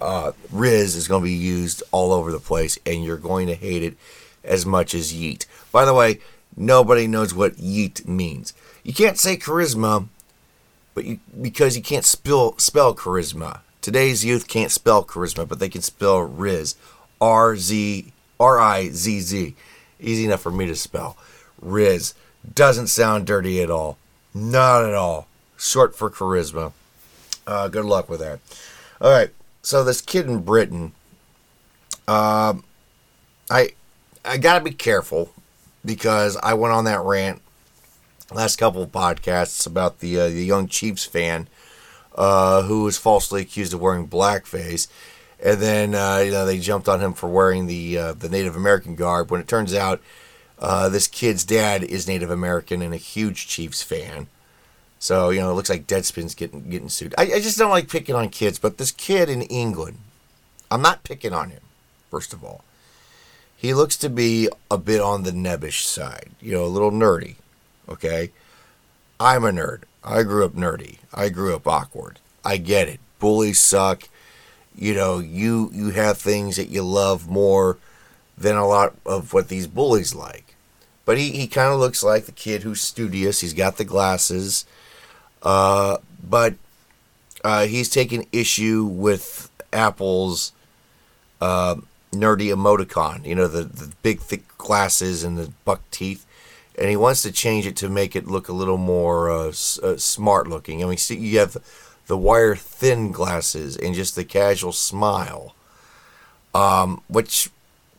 uh, 0.00 0.32
Rizz 0.52 0.96
is 0.96 1.08
going 1.08 1.22
to 1.22 1.26
be 1.26 1.32
used 1.32 1.82
all 1.90 2.12
over 2.12 2.30
the 2.30 2.38
place, 2.38 2.78
and 2.86 3.04
you're 3.04 3.16
going 3.16 3.46
to 3.46 3.54
hate 3.54 3.82
it 3.82 3.96
as 4.42 4.66
much 4.66 4.94
as 4.94 5.12
yeet. 5.12 5.46
By 5.72 5.84
the 5.84 5.94
way, 5.94 6.20
nobody 6.56 7.06
knows 7.06 7.34
what 7.34 7.56
yeet 7.56 8.06
means. 8.06 8.52
You 8.82 8.92
can't 8.92 9.18
say 9.18 9.36
charisma, 9.36 10.08
but 10.94 11.04
you 11.04 11.18
because 11.40 11.76
you 11.76 11.82
can't 11.82 12.04
spell 12.04 12.56
spell 12.58 12.94
charisma. 12.94 13.60
Today's 13.80 14.24
youth 14.24 14.46
can't 14.46 14.70
spell 14.70 15.04
charisma, 15.04 15.48
but 15.48 15.58
they 15.58 15.68
can 15.68 15.82
spell 15.82 16.28
Rizz, 16.28 16.74
R 17.20 17.56
Z 17.56 18.12
R 18.38 18.60
I 18.60 18.88
Z 18.90 19.20
Z. 19.20 19.56
Easy 20.04 20.24
enough 20.24 20.42
for 20.42 20.50
me 20.50 20.66
to 20.66 20.76
spell. 20.76 21.16
Rizz 21.64 22.14
doesn't 22.54 22.88
sound 22.88 23.26
dirty 23.26 23.62
at 23.62 23.70
all. 23.70 23.98
Not 24.34 24.84
at 24.84 24.94
all. 24.94 25.26
Short 25.58 25.96
for 25.96 26.10
charisma. 26.10 26.72
Uh, 27.46 27.68
good 27.68 27.84
luck 27.84 28.08
with 28.08 28.20
that. 28.20 28.40
All 29.00 29.10
right 29.10 29.30
so 29.64 29.82
this 29.82 30.00
kid 30.00 30.26
in 30.26 30.42
Britain, 30.42 30.92
um, 32.06 32.62
I 33.50 33.70
I 34.24 34.36
gotta 34.36 34.62
be 34.62 34.72
careful 34.72 35.32
because 35.84 36.36
I 36.36 36.54
went 36.54 36.74
on 36.74 36.84
that 36.84 37.00
rant 37.00 37.40
last 38.30 38.56
couple 38.56 38.82
of 38.82 38.92
podcasts 38.92 39.66
about 39.66 40.00
the 40.00 40.20
uh, 40.20 40.28
the 40.28 40.44
young 40.44 40.68
Chiefs 40.68 41.04
fan 41.04 41.48
uh, 42.14 42.62
who 42.62 42.84
was 42.84 42.98
falsely 42.98 43.40
accused 43.40 43.72
of 43.72 43.80
wearing 43.80 44.06
blackface, 44.06 44.86
and 45.44 45.60
then 45.60 45.94
uh, 45.94 46.18
you 46.18 46.32
know 46.32 46.46
they 46.46 46.58
jumped 46.58 46.88
on 46.88 47.00
him 47.00 47.12
for 47.12 47.28
wearing 47.28 47.66
the 47.66 47.98
uh, 47.98 48.12
the 48.14 48.30
Native 48.30 48.56
American 48.56 48.96
garb 48.96 49.30
when 49.30 49.40
it 49.40 49.46
turns 49.46 49.74
out 49.74 50.00
uh, 50.58 50.88
this 50.88 51.06
kid's 51.06 51.44
dad 51.44 51.84
is 51.84 52.08
Native 52.08 52.30
American 52.30 52.80
and 52.80 52.94
a 52.94 52.98
huge 52.98 53.46
Chiefs 53.46 53.82
fan. 53.82 54.26
So 54.98 55.28
you 55.28 55.40
know, 55.40 55.50
it 55.50 55.54
looks 55.54 55.68
like 55.68 55.86
Deadspin's 55.86 56.34
getting 56.34 56.68
getting 56.70 56.88
sued. 56.88 57.14
I, 57.18 57.24
I 57.24 57.40
just 57.40 57.58
don't 57.58 57.70
like 57.70 57.90
picking 57.90 58.14
on 58.14 58.30
kids, 58.30 58.58
but 58.58 58.78
this 58.78 58.90
kid 58.90 59.28
in 59.28 59.42
England, 59.42 59.98
I'm 60.70 60.82
not 60.82 61.04
picking 61.04 61.34
on 61.34 61.50
him. 61.50 61.60
First 62.10 62.32
of 62.32 62.42
all, 62.42 62.64
he 63.54 63.74
looks 63.74 63.98
to 63.98 64.08
be 64.08 64.48
a 64.70 64.78
bit 64.78 65.02
on 65.02 65.24
the 65.24 65.30
nebbish 65.32 65.82
side. 65.82 66.30
You 66.40 66.52
know, 66.52 66.64
a 66.64 66.66
little 66.66 66.90
nerdy. 66.90 67.34
Okay, 67.86 68.30
I'm 69.20 69.44
a 69.44 69.50
nerd. 69.50 69.82
I 70.02 70.22
grew 70.22 70.46
up 70.46 70.54
nerdy. 70.54 70.98
I 71.12 71.28
grew 71.28 71.54
up 71.54 71.66
awkward. 71.66 72.18
I 72.42 72.56
get 72.56 72.88
it. 72.88 73.00
Bullies 73.18 73.60
suck. 73.60 74.08
You 74.76 74.94
know, 74.94 75.18
you 75.20 75.70
you 75.72 75.90
have 75.90 76.18
things 76.18 76.56
that 76.56 76.68
you 76.68 76.82
love 76.82 77.28
more 77.28 77.78
than 78.36 78.56
a 78.56 78.66
lot 78.66 78.94
of 79.06 79.32
what 79.32 79.48
these 79.48 79.66
bullies 79.66 80.14
like. 80.14 80.54
But 81.04 81.18
he, 81.18 81.30
he 81.30 81.46
kind 81.46 81.72
of 81.72 81.78
looks 81.78 82.02
like 82.02 82.24
the 82.24 82.32
kid 82.32 82.62
who's 82.62 82.80
studious. 82.80 83.40
He's 83.40 83.54
got 83.54 83.76
the 83.76 83.84
glasses. 83.84 84.64
Uh, 85.42 85.98
but 86.28 86.54
uh, 87.44 87.66
he's 87.66 87.90
taken 87.90 88.24
issue 88.32 88.84
with 88.84 89.50
Apple's 89.72 90.52
uh, 91.40 91.76
nerdy 92.12 92.48
emoticon. 92.48 93.26
You 93.26 93.34
know, 93.34 93.48
the, 93.48 93.64
the 93.64 93.92
big, 94.02 94.20
thick 94.20 94.48
glasses 94.56 95.22
and 95.22 95.36
the 95.36 95.52
buck 95.64 95.82
teeth. 95.90 96.24
And 96.76 96.88
he 96.88 96.96
wants 96.96 97.22
to 97.22 97.30
change 97.30 97.66
it 97.66 97.76
to 97.76 97.88
make 97.88 98.16
it 98.16 98.26
look 98.26 98.48
a 98.48 98.52
little 98.52 98.78
more 98.78 99.30
uh, 99.30 99.48
s- 99.48 99.78
uh, 99.80 99.96
smart 99.98 100.48
looking. 100.48 100.82
I 100.82 100.88
mean, 100.88 100.96
see, 100.96 101.16
you 101.16 101.38
have 101.38 101.56
the 102.06 102.18
wire 102.18 102.54
thin 102.54 103.12
glasses 103.12 103.76
and 103.76 103.94
just 103.94 104.14
the 104.14 104.24
casual 104.24 104.72
smile, 104.72 105.54
um, 106.54 107.02
which 107.08 107.50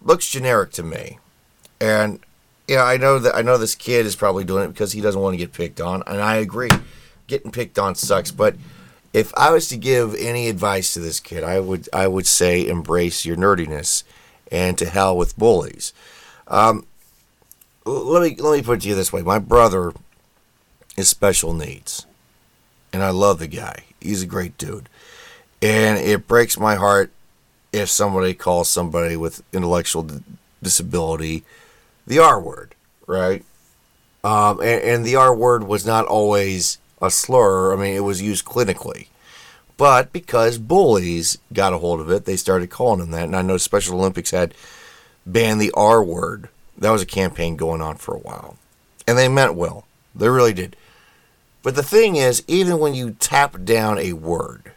looks 0.01 0.29
generic 0.29 0.71
to 0.71 0.83
me. 0.83 1.19
And 1.81 2.19
yeah, 2.67 2.83
I 2.83 2.97
know 2.97 3.19
that 3.19 3.35
I 3.35 3.41
know 3.41 3.57
this 3.57 3.75
kid 3.75 4.05
is 4.05 4.15
probably 4.15 4.43
doing 4.43 4.65
it 4.65 4.69
because 4.69 4.93
he 4.93 5.01
doesn't 5.01 5.21
want 5.21 5.33
to 5.33 5.37
get 5.37 5.53
picked 5.53 5.81
on, 5.81 6.03
and 6.07 6.21
I 6.21 6.35
agree 6.35 6.69
getting 7.27 7.51
picked 7.51 7.77
on 7.79 7.95
sucks. 7.95 8.31
But 8.31 8.55
if 9.13 9.33
I 9.37 9.51
was 9.51 9.67
to 9.69 9.77
give 9.77 10.15
any 10.15 10.49
advice 10.49 10.93
to 10.93 10.99
this 10.99 11.19
kid, 11.19 11.43
I 11.43 11.59
would 11.59 11.87
I 11.93 12.07
would 12.07 12.27
say 12.27 12.67
embrace 12.67 13.25
your 13.25 13.37
nerdiness 13.37 14.03
and 14.51 14.77
to 14.77 14.89
hell 14.89 15.15
with 15.15 15.37
bullies. 15.37 15.93
Um, 16.47 16.85
let 17.85 18.21
me 18.23 18.35
let 18.35 18.57
me 18.57 18.63
put 18.63 18.79
it 18.79 18.81
to 18.81 18.89
you 18.89 18.95
this 18.95 19.13
way: 19.13 19.21
my 19.21 19.39
brother 19.39 19.93
is 20.97 21.07
special 21.07 21.53
needs, 21.53 22.05
and 22.91 23.03
I 23.03 23.09
love 23.09 23.39
the 23.39 23.47
guy. 23.47 23.83
He's 24.05 24.23
a 24.23 24.27
great 24.27 24.57
dude, 24.57 24.89
and 25.61 25.97
it 25.97 26.27
breaks 26.27 26.59
my 26.59 26.75
heart 26.75 27.11
if 27.71 27.89
somebody 27.89 28.33
calls 28.33 28.69
somebody 28.69 29.17
with 29.17 29.43
intellectual 29.51 30.09
disability 30.63 31.43
the 32.07 32.19
R 32.19 32.39
word, 32.39 32.75
right? 33.07 33.43
Um, 34.23 34.59
and, 34.59 34.81
and 34.81 35.05
the 35.05 35.15
R 35.15 35.35
word 35.35 35.63
was 35.63 35.85
not 35.85 36.05
always 36.05 36.77
a 37.01 37.11
slur. 37.11 37.73
I 37.73 37.75
mean, 37.75 37.95
it 37.95 38.01
was 38.01 38.21
used 38.21 38.45
clinically. 38.45 39.07
But 39.77 40.13
because 40.13 40.57
bullies 40.57 41.37
got 41.51 41.73
a 41.73 41.79
hold 41.79 41.99
of 41.99 42.09
it, 42.09 42.25
they 42.25 42.37
started 42.37 42.69
calling 42.69 43.01
him 43.01 43.11
that. 43.11 43.25
And 43.25 43.35
I 43.35 43.41
know 43.41 43.57
Special 43.57 43.99
Olympics 43.99 44.31
had 44.31 44.53
banned 45.25 45.59
the 45.59 45.71
R 45.75 46.03
word. 46.03 46.49
That 46.77 46.91
was 46.91 47.01
a 47.01 47.07
campaign 47.07 47.55
going 47.55 47.81
on 47.81 47.97
for 47.97 48.15
a 48.15 48.19
while. 48.19 48.57
And 49.07 49.17
they 49.17 49.27
meant 49.27 49.55
well. 49.55 49.85
They 50.15 50.29
really 50.29 50.53
did. 50.53 50.75
But 51.65 51.73
the 51.73 51.81
thing 51.81 52.15
is, 52.15 52.43
even 52.47 52.77
when 52.77 52.93
you 52.93 53.17
tap 53.19 53.63
down 53.63 53.97
a 53.97 54.13
word, 54.13 54.71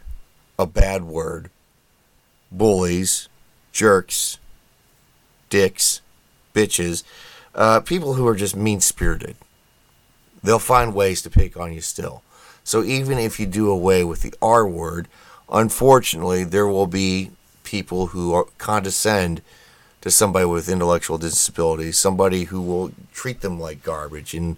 a 0.57 0.65
bad 0.65 1.03
word, 1.03 1.51
bullies, 2.51 3.29
jerks, 3.71 4.39
dicks, 5.51 6.01
bitches, 6.55 7.03
uh, 7.53 7.81
people 7.81 8.15
who 8.15 8.25
are 8.25 8.35
just 8.35 8.55
mean 8.55 8.81
spirited, 8.81 9.35
they'll 10.41 10.57
find 10.57 10.95
ways 10.95 11.21
to 11.21 11.29
pick 11.29 11.55
on 11.55 11.73
you 11.73 11.79
still. 11.79 12.23
So 12.63 12.83
even 12.83 13.19
if 13.19 13.39
you 13.39 13.45
do 13.45 13.69
away 13.69 14.03
with 14.03 14.23
the 14.23 14.33
R 14.41 14.67
word, 14.67 15.07
unfortunately, 15.47 16.43
there 16.43 16.67
will 16.67 16.87
be 16.87 17.29
people 17.63 18.07
who 18.07 18.33
are, 18.33 18.45
condescend 18.57 19.43
to 20.01 20.09
somebody 20.09 20.45
with 20.45 20.67
intellectual 20.67 21.19
disabilities, 21.19 21.99
somebody 21.99 22.45
who 22.45 22.59
will 22.59 22.91
treat 23.13 23.41
them 23.41 23.59
like 23.59 23.83
garbage 23.83 24.33
and 24.33 24.57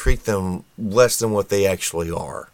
treat 0.00 0.24
them 0.24 0.64
less 0.78 1.18
than 1.18 1.30
what 1.30 1.50
they 1.50 1.66
actually 1.66 2.10
are. 2.10 2.48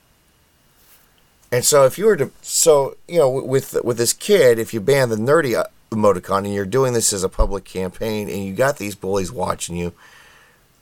And 1.52 1.64
so 1.64 1.84
if 1.84 1.96
you 1.96 2.06
were 2.06 2.16
to, 2.16 2.32
so 2.42 2.96
you 3.06 3.18
know, 3.18 3.30
with 3.30 3.76
with 3.84 3.98
this 3.98 4.12
kid, 4.12 4.58
if 4.58 4.74
you 4.74 4.80
ban 4.80 5.10
the 5.10 5.16
nerdy 5.16 5.56
uh, 5.56 5.66
emoticon 5.90 6.38
and 6.38 6.52
you're 6.52 6.66
doing 6.66 6.92
this 6.92 7.12
as 7.12 7.22
a 7.22 7.28
public 7.28 7.64
campaign, 7.64 8.28
and 8.28 8.44
you 8.44 8.52
got 8.52 8.78
these 8.78 8.96
bullies 8.96 9.30
watching 9.30 9.76
you, 9.76 9.92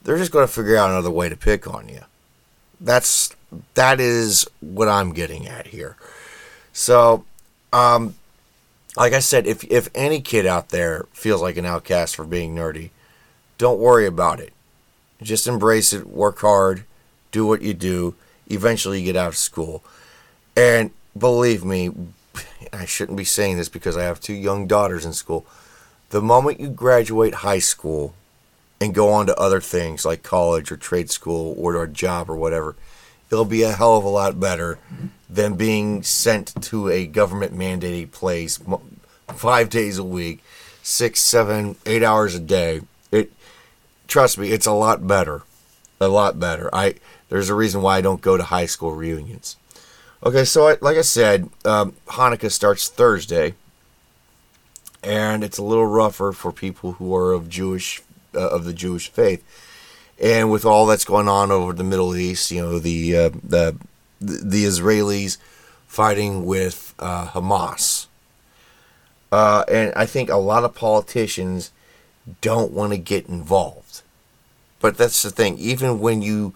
they're 0.01 0.17
just 0.17 0.31
going 0.31 0.47
to 0.47 0.51
figure 0.51 0.75
out 0.75 0.89
another 0.89 1.11
way 1.11 1.29
to 1.29 1.37
pick 1.37 1.67
on 1.71 1.87
you. 1.87 2.01
That's 2.81 3.35
that 3.75 3.99
is 3.99 4.47
what 4.59 4.89
I'm 4.89 5.13
getting 5.13 5.47
at 5.47 5.67
here. 5.67 5.97
So, 6.73 7.25
um, 7.73 8.15
like 8.97 9.13
I 9.13 9.19
said, 9.19 9.45
if 9.45 9.63
if 9.65 9.87
any 9.93 10.19
kid 10.19 10.47
out 10.47 10.69
there 10.69 11.05
feels 11.13 11.43
like 11.43 11.57
an 11.57 11.65
outcast 11.67 12.15
for 12.15 12.25
being 12.25 12.55
nerdy, 12.55 12.89
don't 13.59 13.79
worry 13.79 14.07
about 14.07 14.39
it. 14.39 14.54
Just 15.21 15.47
embrace 15.47 15.93
it. 15.93 16.07
Work 16.07 16.39
hard. 16.39 16.83
Do 17.31 17.45
what 17.45 17.61
you 17.61 17.73
do. 17.73 18.15
Eventually, 18.47 18.99
you 18.99 19.05
get 19.05 19.15
out 19.15 19.29
of 19.29 19.37
school. 19.37 19.83
And 20.55 20.91
believe 21.17 21.63
me, 21.63 21.91
I 22.73 22.85
shouldn't 22.85 23.17
be 23.17 23.23
saying 23.23 23.57
this 23.57 23.69
because 23.69 23.97
I 23.97 24.03
have 24.03 24.19
two 24.19 24.33
young 24.33 24.67
daughters 24.67 25.05
in 25.05 25.13
school. 25.13 25.45
The 26.09 26.21
moment 26.21 26.59
you 26.59 26.69
graduate 26.69 27.35
high 27.35 27.59
school, 27.59 28.13
and 28.79 28.93
go 28.93 29.09
on 29.09 29.27
to 29.27 29.35
other 29.35 29.61
things 29.61 30.05
like 30.05 30.23
college 30.23 30.71
or 30.71 30.77
trade 30.77 31.09
school 31.09 31.55
or 31.57 31.81
a 31.81 31.87
job 31.87 32.29
or 32.29 32.35
whatever, 32.35 32.75
it'll 33.31 33.45
be 33.45 33.63
a 33.63 33.71
hell 33.71 33.97
of 33.97 34.03
a 34.03 34.09
lot 34.09 34.39
better 34.39 34.77
than 35.29 35.55
being 35.55 36.03
sent 36.03 36.53
to 36.61 36.89
a 36.89 37.07
government 37.07 37.53
mandated 37.57 38.11
place 38.11 38.59
five 39.29 39.69
days 39.69 39.97
a 39.97 40.03
week, 40.03 40.43
six, 40.83 41.21
seven, 41.21 41.75
eight 41.85 42.03
hours 42.03 42.35
a 42.35 42.39
day. 42.39 42.81
It, 43.11 43.31
trust 44.07 44.37
me, 44.37 44.51
it's 44.51 44.65
a 44.65 44.71
lot 44.71 45.07
better, 45.07 45.43
a 45.99 46.07
lot 46.07 46.39
better. 46.39 46.69
I 46.73 46.95
there's 47.29 47.49
a 47.49 47.55
reason 47.55 47.81
why 47.81 47.97
I 47.97 48.01
don't 48.01 48.21
go 48.21 48.37
to 48.37 48.43
high 48.43 48.65
school 48.65 48.93
reunions. 48.93 49.57
Okay, 50.23 50.45
so 50.45 50.69
I, 50.69 50.77
like 50.81 50.97
I 50.97 51.01
said, 51.01 51.49
um, 51.65 51.93
Hanukkah 52.07 52.51
starts 52.51 52.87
Thursday, 52.87 53.55
and 55.03 55.43
it's 55.43 55.57
a 55.57 55.63
little 55.63 55.85
rougher 55.85 56.31
for 56.31 56.51
people 56.51 56.93
who 56.93 57.15
are 57.15 57.33
of 57.33 57.49
Jewish 57.49 58.01
uh, 58.33 58.49
of 58.49 58.65
the 58.65 58.73
Jewish 58.73 59.09
faith. 59.09 59.43
And 60.21 60.49
with 60.49 60.65
all 60.65 60.85
that's 60.85 61.05
going 61.05 61.27
on 61.27 61.51
over 61.51 61.73
the 61.73 61.83
Middle 61.83 62.15
East, 62.15 62.49
you 62.51 62.61
know, 62.61 62.79
the 62.79 63.17
uh, 63.17 63.29
the 63.43 63.77
the 64.19 64.63
Israelis 64.63 65.37
fighting 65.87 66.45
with 66.45 66.93
uh, 66.99 67.27
Hamas. 67.27 68.07
Uh, 69.31 69.63
and 69.67 69.93
I 69.95 70.05
think 70.05 70.29
a 70.29 70.37
lot 70.37 70.63
of 70.63 70.73
politicians 70.73 71.71
don't 72.41 72.71
want 72.71 72.91
to 72.93 72.97
get 72.97 73.27
involved. 73.27 74.01
But 74.79 74.97
that's 74.97 75.21
the 75.21 75.31
thing. 75.31 75.57
Even 75.57 75.99
when 75.99 76.21
you 76.21 76.53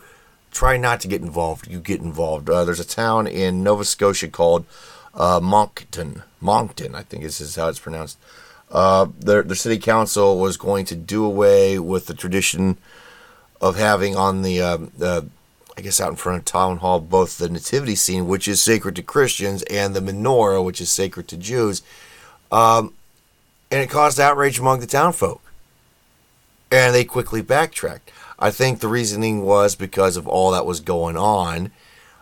try 0.52 0.78
not 0.78 1.00
to 1.02 1.08
get 1.08 1.22
involved, 1.22 1.68
you 1.68 1.80
get 1.80 2.02
involved. 2.02 2.50
Uh, 2.50 2.66
there's 2.66 2.80
a 2.80 2.86
town 2.86 3.28
in 3.28 3.64
Nova 3.64 3.86
Scotia 3.86 4.28
called 4.28 4.66
uh, 5.14 5.40
Moncton. 5.42 6.24
Moncton, 6.42 6.96
I 6.96 7.04
think 7.04 7.24
this 7.24 7.42
is 7.42 7.56
how 7.56 7.70
it's 7.70 7.80
pronounced. 7.80 8.18
Uh, 8.72 9.08
the, 9.20 9.42
the 9.42 9.56
city 9.56 9.80
council 9.80 10.40
was 10.40 10.58
going 10.58 10.86
to 10.86 10.96
do 10.96 11.26
away 11.26 11.80
with 11.80 12.06
the 12.06 12.14
tradition 12.14 12.78
of 13.62 13.78
having 13.78 14.16
on 14.16 14.42
the, 14.42 14.62
um, 14.62 14.92
I 15.02 15.82
guess 15.82 16.00
out 16.00 16.10
in 16.10 16.16
front 16.16 16.40
of 16.40 16.46
town 16.46 16.78
hall, 16.78 17.00
both 17.00 17.38
the 17.38 17.50
nativity 17.50 17.96
scene, 17.96 18.28
which 18.28 18.48
is 18.48 18.62
sacred 18.62 18.96
to 18.98 19.02
Christians, 19.02 19.64
and 19.64 19.96
the 19.96 20.02
menorah, 20.02 20.64
which 20.64 20.82
is 20.82 20.92
sacred 20.92 21.28
to 21.30 21.38
Jews. 21.38 21.82
Um, 22.52 22.94
and 23.72 23.82
it 23.82 23.90
caused 23.90 24.20
outrage 24.20 24.60
among 24.60 24.80
the 24.80 24.88
townfolk. 24.88 25.42
And 26.72 26.94
they 26.94 27.04
quickly 27.04 27.42
backtracked. 27.42 28.12
I 28.38 28.52
think 28.52 28.80
the 28.80 28.88
reasoning 28.88 29.44
was 29.44 29.76
because 29.76 30.16
of 30.16 30.28
all 30.28 30.52
that 30.52 30.66
was 30.66 30.80
going 30.80 31.18
on 31.18 31.72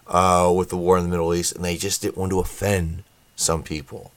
uh, 0.08 0.52
with 0.56 0.70
the 0.70 0.78
war 0.78 0.98
in 0.98 1.04
the 1.04 1.10
Middle 1.10 1.34
East, 1.34 1.56
and 1.56 1.64
they 1.64 1.78
just 1.78 2.02
didn't 2.02 2.18
want 2.18 2.32
to 2.32 2.40
offend 2.40 3.04
some 3.36 3.62
people. 3.62 4.12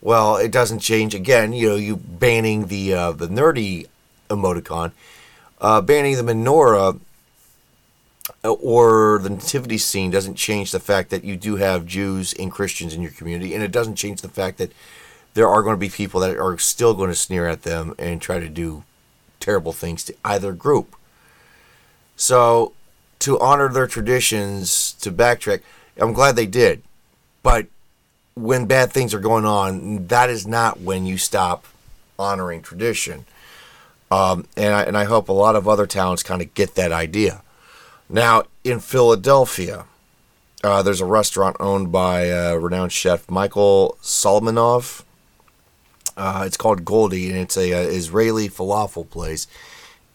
Well, 0.00 0.36
it 0.36 0.52
doesn't 0.52 0.78
change 0.78 1.14
again. 1.14 1.52
You 1.52 1.70
know, 1.70 1.76
you 1.76 1.96
banning 1.96 2.66
the 2.66 2.94
uh, 2.94 3.12
the 3.12 3.26
nerdy 3.26 3.86
emoticon, 4.30 4.92
uh, 5.60 5.80
banning 5.80 6.16
the 6.16 6.22
menorah 6.22 7.00
uh, 8.44 8.52
or 8.52 9.18
the 9.18 9.30
nativity 9.30 9.78
scene 9.78 10.10
doesn't 10.10 10.36
change 10.36 10.70
the 10.70 10.80
fact 10.80 11.10
that 11.10 11.24
you 11.24 11.36
do 11.36 11.56
have 11.56 11.86
Jews 11.86 12.32
and 12.34 12.52
Christians 12.52 12.94
in 12.94 13.02
your 13.02 13.10
community, 13.10 13.54
and 13.54 13.62
it 13.62 13.72
doesn't 13.72 13.96
change 13.96 14.22
the 14.22 14.28
fact 14.28 14.58
that 14.58 14.72
there 15.34 15.48
are 15.48 15.62
going 15.62 15.74
to 15.74 15.80
be 15.80 15.88
people 15.88 16.20
that 16.20 16.36
are 16.36 16.58
still 16.58 16.94
going 16.94 17.10
to 17.10 17.16
sneer 17.16 17.46
at 17.46 17.62
them 17.62 17.94
and 17.98 18.22
try 18.22 18.38
to 18.38 18.48
do 18.48 18.84
terrible 19.40 19.72
things 19.72 20.04
to 20.04 20.14
either 20.24 20.52
group. 20.52 20.96
So, 22.16 22.72
to 23.20 23.38
honor 23.40 23.68
their 23.68 23.86
traditions, 23.86 24.92
to 24.94 25.10
backtrack, 25.10 25.62
I'm 25.96 26.12
glad 26.12 26.36
they 26.36 26.46
did. 26.46 26.82
But 27.42 27.66
when 28.34 28.66
bad 28.66 28.92
things 28.92 29.14
are 29.14 29.20
going 29.20 29.44
on, 29.44 30.06
that 30.06 30.30
is 30.30 30.46
not 30.46 30.80
when 30.80 31.06
you 31.06 31.18
stop 31.18 31.64
honoring 32.18 32.62
tradition. 32.62 33.24
Um, 34.10 34.46
and, 34.56 34.74
I, 34.74 34.82
and 34.84 34.96
I 34.96 35.04
hope 35.04 35.28
a 35.28 35.32
lot 35.32 35.56
of 35.56 35.68
other 35.68 35.86
towns 35.86 36.22
kind 36.22 36.40
of 36.40 36.54
get 36.54 36.74
that 36.76 36.92
idea. 36.92 37.42
Now, 38.08 38.44
in 38.64 38.80
Philadelphia, 38.80 39.84
uh, 40.64 40.82
there's 40.82 41.00
a 41.00 41.06
restaurant 41.06 41.56
owned 41.60 41.92
by 41.92 42.30
uh, 42.30 42.54
renowned 42.54 42.92
chef 42.92 43.30
Michael 43.30 43.96
Solomonov. 44.02 45.02
Uh, 46.18 46.42
it's 46.44 46.56
called 46.56 46.84
Goldie, 46.84 47.30
and 47.30 47.38
it's 47.38 47.56
a, 47.56 47.70
a 47.70 47.84
uh, 47.84 47.88
Israeli 47.88 48.48
falafel 48.48 49.08
place. 49.08 49.46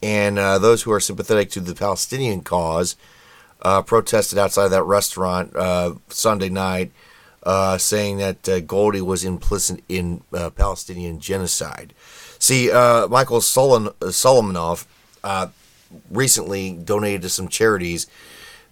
And 0.01 0.37
uh, 0.37 0.59
those 0.59 0.83
who 0.83 0.91
are 0.91 0.99
sympathetic 0.99 1.49
to 1.51 1.61
the 1.61 1.73
Palestinian 1.73 2.41
cause 2.41 2.97
uh, 3.61 3.81
protested 3.81 4.37
outside 4.37 4.67
that 4.67 4.83
restaurant 4.83 5.53
Sunday 6.09 6.49
night, 6.49 6.91
saying 7.77 8.17
that 8.17 8.67
Goldie 8.67 9.01
was 9.01 9.23
implicit 9.23 9.81
in 9.87 10.21
Palestinian 10.31 11.19
genocide. 11.21 11.93
See, 12.37 12.69
Michael 12.69 13.39
Solon- 13.39 13.93
Solomonov 14.01 14.85
recently 16.11 16.73
donated 16.73 17.21
to 17.21 17.29
some 17.29 17.47
charities 17.47 18.07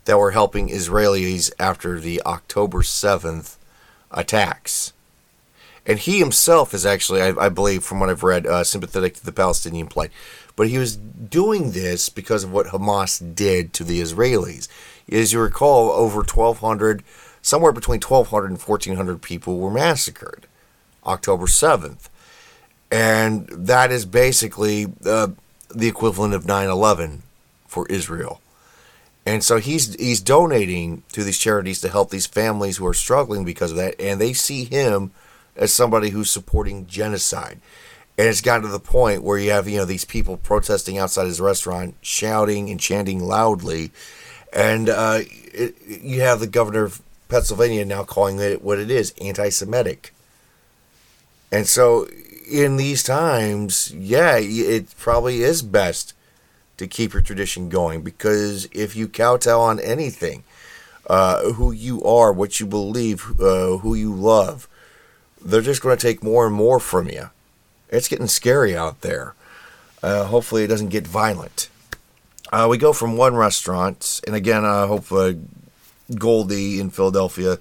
that 0.03 0.17
were 0.17 0.31
helping 0.31 0.67
Israelis 0.67 1.51
after 1.57 1.97
the 1.97 2.21
October 2.25 2.79
7th 2.79 3.55
attacks. 4.11 4.91
And 5.85 5.99
he 5.99 6.19
himself 6.19 6.73
is 6.73 6.85
actually, 6.85 7.21
I, 7.21 7.29
I 7.45 7.49
believe, 7.49 7.83
from 7.83 7.99
what 7.99 8.09
I've 8.09 8.23
read, 8.23 8.45
uh, 8.45 8.63
sympathetic 8.63 9.15
to 9.15 9.25
the 9.25 9.31
Palestinian 9.31 9.87
plight. 9.87 10.11
But 10.55 10.67
he 10.67 10.77
was 10.77 10.95
doing 10.95 11.71
this 11.71 12.09
because 12.09 12.43
of 12.43 12.51
what 12.51 12.67
Hamas 12.67 13.35
did 13.35 13.73
to 13.73 13.83
the 13.83 13.99
Israelis. 14.01 14.67
As 15.11 15.33
you 15.33 15.39
recall, 15.39 15.89
over 15.91 16.17
1,200, 16.17 17.03
somewhere 17.41 17.71
between 17.71 17.99
1,200 17.99 18.47
and 18.51 18.61
1,400 18.61 19.21
people 19.21 19.57
were 19.57 19.71
massacred 19.71 20.45
October 21.05 21.45
7th. 21.45 22.09
And 22.91 23.47
that 23.47 23.91
is 23.91 24.05
basically 24.05 24.87
uh, 25.05 25.29
the 25.69 25.87
equivalent 25.87 26.33
of 26.33 26.45
9 26.45 26.69
11 26.69 27.23
for 27.65 27.87
Israel. 27.87 28.41
And 29.25 29.43
so 29.43 29.57
he's 29.57 29.93
he's 29.95 30.19
donating 30.19 31.03
to 31.11 31.23
these 31.23 31.37
charities 31.37 31.79
to 31.81 31.89
help 31.89 32.09
these 32.09 32.25
families 32.25 32.77
who 32.77 32.87
are 32.87 32.93
struggling 32.93 33.45
because 33.45 33.71
of 33.71 33.77
that, 33.77 33.95
and 33.99 34.19
they 34.19 34.33
see 34.33 34.63
him 34.63 35.11
as 35.55 35.73
somebody 35.73 36.09
who's 36.09 36.29
supporting 36.29 36.87
genocide. 36.87 37.59
And 38.17 38.27
it's 38.27 38.41
gotten 38.41 38.63
to 38.63 38.67
the 38.67 38.79
point 38.79 39.23
where 39.23 39.37
you 39.37 39.51
have, 39.51 39.67
you 39.67 39.77
know, 39.77 39.85
these 39.85 40.05
people 40.05 40.37
protesting 40.37 40.97
outside 40.97 41.25
his 41.25 41.41
restaurant, 41.41 41.95
shouting 42.01 42.69
and 42.69 42.79
chanting 42.79 43.23
loudly. 43.23 43.91
And 44.53 44.89
uh, 44.89 45.19
it, 45.53 45.75
you 45.87 46.21
have 46.21 46.39
the 46.39 46.47
governor 46.47 46.83
of 46.83 47.01
Pennsylvania 47.29 47.85
now 47.85 48.03
calling 48.03 48.39
it 48.39 48.61
what 48.61 48.79
it 48.79 48.91
is 48.91 49.13
anti 49.21 49.49
Semitic. 49.49 50.13
And 51.51 51.67
so 51.67 52.07
in 52.49 52.77
these 52.77 53.03
times, 53.03 53.93
yeah, 53.93 54.37
it 54.37 54.95
probably 54.97 55.41
is 55.41 55.61
best 55.61 56.13
to 56.77 56.87
keep 56.87 57.13
your 57.13 57.21
tradition 57.21 57.69
going 57.69 58.01
because 58.01 58.65
if 58.71 58.95
you 58.95 59.07
kowtow 59.07 59.59
on 59.59 59.79
anything, 59.79 60.43
uh, 61.07 61.53
who 61.53 61.71
you 61.71 62.03
are, 62.03 62.31
what 62.31 62.59
you 62.59 62.65
believe, 62.65 63.39
uh, 63.39 63.77
who 63.77 63.95
you 63.95 64.13
love, 64.13 64.67
they're 65.43 65.61
just 65.61 65.81
going 65.81 65.97
to 65.97 66.01
take 66.01 66.23
more 66.23 66.45
and 66.47 66.55
more 66.55 66.79
from 66.79 67.09
you. 67.09 67.29
It's 67.89 68.07
getting 68.07 68.27
scary 68.27 68.75
out 68.75 69.01
there. 69.01 69.35
Uh, 70.01 70.25
hopefully, 70.25 70.63
it 70.63 70.67
doesn't 70.67 70.89
get 70.89 71.05
violent. 71.05 71.69
Uh, 72.51 72.67
we 72.69 72.77
go 72.77 72.91
from 72.93 73.17
one 73.17 73.35
restaurant, 73.35 74.19
and 74.25 74.35
again, 74.35 74.65
I 74.65 74.87
hope 74.87 75.11
uh, 75.11 75.33
Goldie 76.15 76.79
in 76.79 76.89
Philadelphia 76.89 77.59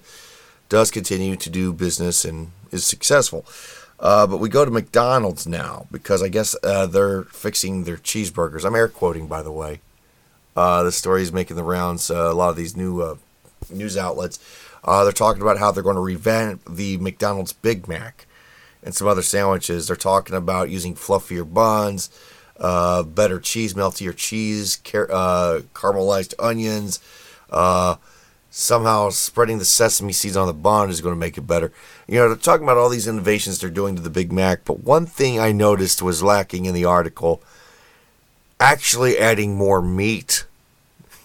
does 0.69 0.91
continue 0.91 1.35
to 1.35 1.49
do 1.49 1.73
business 1.73 2.25
and 2.25 2.51
is 2.71 2.85
successful. 2.85 3.45
Uh, 3.99 4.25
but 4.25 4.37
we 4.37 4.49
go 4.49 4.65
to 4.65 4.71
McDonald's 4.71 5.45
now 5.45 5.85
because 5.91 6.23
I 6.23 6.27
guess 6.27 6.55
uh, 6.63 6.87
they're 6.87 7.23
fixing 7.23 7.83
their 7.83 7.97
cheeseburgers. 7.97 8.65
I'm 8.65 8.75
air 8.75 8.87
quoting, 8.87 9.27
by 9.27 9.43
the 9.43 9.51
way. 9.51 9.79
Uh, 10.55 10.83
the 10.83 10.91
story 10.91 11.21
is 11.21 11.31
making 11.31 11.55
the 11.55 11.63
rounds. 11.63 12.09
Uh, 12.09 12.31
a 12.31 12.33
lot 12.33 12.49
of 12.49 12.55
these 12.55 12.75
new 12.75 13.17
news 13.69 13.97
outlets 13.97 14.39
uh, 14.83 15.03
they're 15.03 15.13
talking 15.13 15.41
about 15.41 15.57
how 15.57 15.71
they're 15.71 15.83
going 15.83 15.95
to 15.95 16.01
revamp 16.01 16.61
the 16.67 16.97
McDonald's 16.97 17.53
Big 17.53 17.87
Mac 17.87 18.25
and 18.83 18.95
some 18.95 19.07
other 19.07 19.21
sandwiches. 19.21 19.87
They're 19.87 19.95
talking 19.95 20.35
about 20.35 20.69
using 20.69 20.95
fluffier 20.95 21.51
buns, 21.51 22.09
uh, 22.59 23.03
better 23.03 23.39
cheese, 23.39 23.73
meltier 23.73 24.15
cheese, 24.15 24.77
car- 24.77 25.11
uh, 25.11 25.61
caramelized 25.73 26.33
onions. 26.39 26.99
Uh, 27.49 27.97
somehow 28.49 29.09
spreading 29.09 29.59
the 29.59 29.65
sesame 29.65 30.11
seeds 30.11 30.35
on 30.35 30.47
the 30.47 30.53
bun 30.53 30.89
is 30.89 30.99
going 30.99 31.15
to 31.15 31.19
make 31.19 31.37
it 31.37 31.41
better. 31.41 31.71
You 32.07 32.15
know, 32.15 32.27
they're 32.29 32.37
talking 32.37 32.63
about 32.63 32.77
all 32.77 32.89
these 32.89 33.07
innovations 33.07 33.59
they're 33.59 33.69
doing 33.69 33.95
to 33.95 34.01
the 34.01 34.09
Big 34.09 34.31
Mac, 34.31 34.65
but 34.65 34.83
one 34.83 35.05
thing 35.05 35.39
I 35.39 35.51
noticed 35.51 36.01
was 36.01 36.23
lacking 36.23 36.65
in 36.65 36.73
the 36.73 36.85
article 36.85 37.41
actually 38.59 39.17
adding 39.17 39.55
more 39.55 39.81
meat 39.81 40.45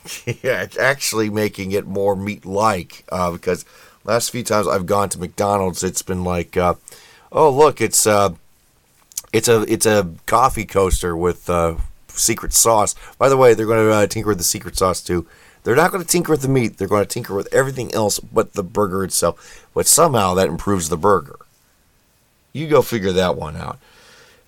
yeah, 0.26 0.62
it's 0.62 0.78
actually 0.78 1.30
making 1.30 1.72
it 1.72 1.86
more 1.86 2.16
meat-like 2.16 3.04
uh, 3.10 3.30
because 3.30 3.64
last 4.04 4.30
few 4.30 4.42
times 4.42 4.66
I've 4.66 4.86
gone 4.86 5.08
to 5.10 5.18
McDonald's, 5.18 5.82
it's 5.82 6.02
been 6.02 6.24
like, 6.24 6.56
uh, 6.56 6.74
oh 7.32 7.50
look, 7.50 7.80
it's 7.80 8.06
uh, 8.06 8.30
it's 9.32 9.48
a 9.48 9.62
it's 9.62 9.86
a 9.86 10.10
coffee 10.26 10.64
coaster 10.64 11.16
with 11.16 11.48
uh, 11.50 11.76
secret 12.08 12.52
sauce. 12.52 12.94
By 13.18 13.28
the 13.28 13.36
way, 13.36 13.54
they're 13.54 13.66
going 13.66 13.86
to 13.86 13.92
uh, 13.92 14.06
tinker 14.06 14.28
with 14.28 14.38
the 14.38 14.44
secret 14.44 14.76
sauce 14.76 15.02
too. 15.02 15.26
They're 15.62 15.76
not 15.76 15.90
going 15.90 16.02
to 16.02 16.08
tinker 16.08 16.32
with 16.32 16.42
the 16.42 16.48
meat. 16.48 16.78
They're 16.78 16.86
going 16.86 17.02
to 17.02 17.08
tinker 17.08 17.34
with 17.34 17.52
everything 17.52 17.92
else 17.92 18.20
but 18.20 18.52
the 18.52 18.62
burger 18.62 19.02
itself. 19.02 19.66
But 19.74 19.86
somehow 19.86 20.34
that 20.34 20.48
improves 20.48 20.88
the 20.88 20.96
burger. 20.96 21.38
You 22.52 22.68
go 22.68 22.82
figure 22.82 23.12
that 23.12 23.36
one 23.36 23.56
out. 23.56 23.78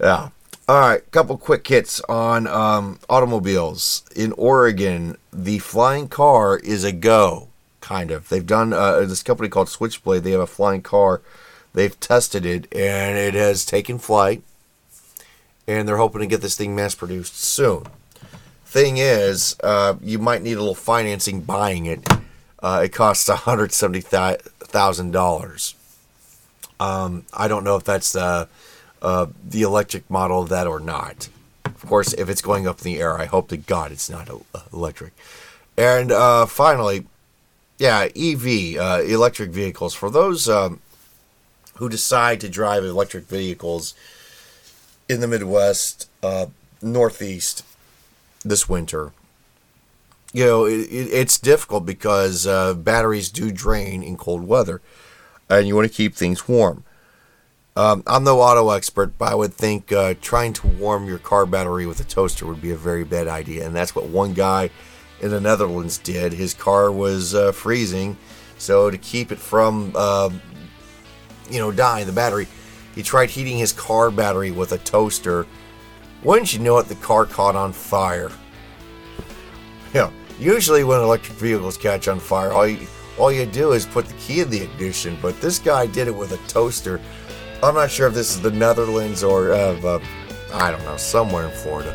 Yeah. 0.00 0.28
All 0.68 0.78
right, 0.80 1.10
couple 1.12 1.38
quick 1.38 1.66
hits 1.66 1.98
on 2.10 2.46
um, 2.46 2.98
automobiles 3.08 4.04
in 4.14 4.32
Oregon. 4.32 5.16
The 5.32 5.60
flying 5.60 6.08
car 6.08 6.58
is 6.58 6.84
a 6.84 6.92
go, 6.92 7.48
kind 7.80 8.10
of. 8.10 8.28
They've 8.28 8.44
done 8.44 8.74
uh, 8.74 9.00
this 9.00 9.22
company 9.22 9.48
called 9.48 9.70
Switchblade. 9.70 10.24
They 10.24 10.32
have 10.32 10.42
a 10.42 10.46
flying 10.46 10.82
car. 10.82 11.22
They've 11.72 11.98
tested 11.98 12.44
it, 12.44 12.70
and 12.70 13.16
it 13.16 13.32
has 13.32 13.64
taken 13.64 13.98
flight. 13.98 14.42
And 15.66 15.88
they're 15.88 15.96
hoping 15.96 16.20
to 16.20 16.26
get 16.26 16.42
this 16.42 16.58
thing 16.58 16.76
mass 16.76 16.94
produced 16.94 17.38
soon. 17.38 17.84
Thing 18.66 18.98
is, 18.98 19.56
uh, 19.64 19.94
you 20.02 20.18
might 20.18 20.42
need 20.42 20.58
a 20.58 20.60
little 20.60 20.74
financing 20.74 21.40
buying 21.40 21.86
it. 21.86 22.06
Uh, 22.62 22.82
it 22.84 22.92
costs 22.92 23.26
one 23.26 23.38
hundred 23.38 23.72
seventy 23.72 24.02
thousand 24.02 25.12
dollars. 25.12 25.74
Um, 26.78 27.24
I 27.32 27.48
don't 27.48 27.64
know 27.64 27.76
if 27.76 27.84
that's 27.84 28.12
the 28.12 28.48
uh, 29.02 29.26
the 29.46 29.62
electric 29.62 30.08
model 30.10 30.42
of 30.42 30.48
that 30.48 30.66
or 30.66 30.80
not. 30.80 31.28
Of 31.64 31.86
course, 31.86 32.12
if 32.14 32.28
it's 32.28 32.42
going 32.42 32.66
up 32.66 32.78
in 32.78 32.84
the 32.84 33.00
air, 33.00 33.18
I 33.18 33.26
hope 33.26 33.48
to 33.48 33.56
God 33.56 33.92
it's 33.92 34.10
not 34.10 34.28
electric. 34.72 35.12
And 35.76 36.10
uh, 36.10 36.46
finally, 36.46 37.06
yeah, 37.78 38.08
EV, 38.16 38.76
uh, 38.76 39.02
electric 39.06 39.50
vehicles. 39.50 39.94
For 39.94 40.10
those 40.10 40.48
um, 40.48 40.80
who 41.76 41.88
decide 41.88 42.40
to 42.40 42.48
drive 42.48 42.84
electric 42.84 43.26
vehicles 43.28 43.94
in 45.08 45.20
the 45.20 45.28
Midwest, 45.28 46.10
uh, 46.22 46.46
Northeast 46.82 47.64
this 48.44 48.68
winter. 48.68 49.12
You 50.32 50.44
know, 50.44 50.64
it, 50.64 50.80
it, 50.80 51.08
it's 51.12 51.38
difficult 51.38 51.86
because 51.86 52.46
uh, 52.46 52.74
batteries 52.74 53.30
do 53.30 53.50
drain 53.50 54.02
in 54.02 54.16
cold 54.16 54.46
weather, 54.46 54.80
and 55.48 55.66
you 55.66 55.74
want 55.74 55.88
to 55.88 55.94
keep 55.94 56.14
things 56.14 56.48
warm. 56.48 56.84
Um, 57.78 58.02
I'm 58.08 58.24
no 58.24 58.40
auto 58.40 58.70
expert, 58.70 59.16
but 59.18 59.30
I 59.30 59.36
would 59.36 59.54
think 59.54 59.92
uh, 59.92 60.14
trying 60.20 60.52
to 60.54 60.66
warm 60.66 61.06
your 61.06 61.20
car 61.20 61.46
battery 61.46 61.86
with 61.86 62.00
a 62.00 62.04
toaster 62.04 62.44
would 62.44 62.60
be 62.60 62.72
a 62.72 62.76
very 62.76 63.04
bad 63.04 63.28
idea, 63.28 63.64
and 63.64 63.72
that's 63.72 63.94
what 63.94 64.06
one 64.06 64.34
guy 64.34 64.70
in 65.20 65.30
the 65.30 65.40
Netherlands 65.40 65.96
did. 65.98 66.32
His 66.32 66.54
car 66.54 66.90
was 66.90 67.36
uh, 67.36 67.52
freezing, 67.52 68.16
so 68.58 68.90
to 68.90 68.98
keep 68.98 69.30
it 69.30 69.38
from, 69.38 69.92
uh, 69.94 70.28
you 71.48 71.60
know, 71.60 71.70
dying, 71.70 72.08
the 72.08 72.12
battery, 72.12 72.48
he 72.96 73.02
tried 73.04 73.30
heating 73.30 73.56
his 73.56 73.72
car 73.72 74.10
battery 74.10 74.50
with 74.50 74.72
a 74.72 74.78
toaster. 74.78 75.46
Wouldn't 76.24 76.52
you 76.52 76.58
know 76.58 76.78
it, 76.78 76.86
the 76.86 76.96
car 76.96 77.26
caught 77.26 77.54
on 77.54 77.72
fire. 77.72 78.32
Yeah, 79.94 80.10
usually 80.40 80.82
when 80.82 80.98
electric 80.98 81.38
vehicles 81.38 81.76
catch 81.76 82.08
on 82.08 82.18
fire, 82.18 82.50
all 82.50 82.66
you, 82.66 82.88
all 83.18 83.30
you 83.30 83.46
do 83.46 83.70
is 83.70 83.86
put 83.86 84.06
the 84.06 84.14
key 84.14 84.40
in 84.40 84.50
the 84.50 84.62
ignition, 84.62 85.16
but 85.22 85.40
this 85.40 85.60
guy 85.60 85.86
did 85.86 86.08
it 86.08 86.16
with 86.16 86.32
a 86.32 86.48
toaster. 86.48 87.00
I'm 87.62 87.74
not 87.74 87.90
sure 87.90 88.06
if 88.06 88.14
this 88.14 88.30
is 88.30 88.40
the 88.40 88.52
Netherlands 88.52 89.24
or, 89.24 89.52
uh, 89.52 89.80
uh, 89.82 90.00
I 90.52 90.70
don't 90.70 90.84
know, 90.84 90.96
somewhere 90.96 91.46
in 91.46 91.50
Florida. 91.50 91.92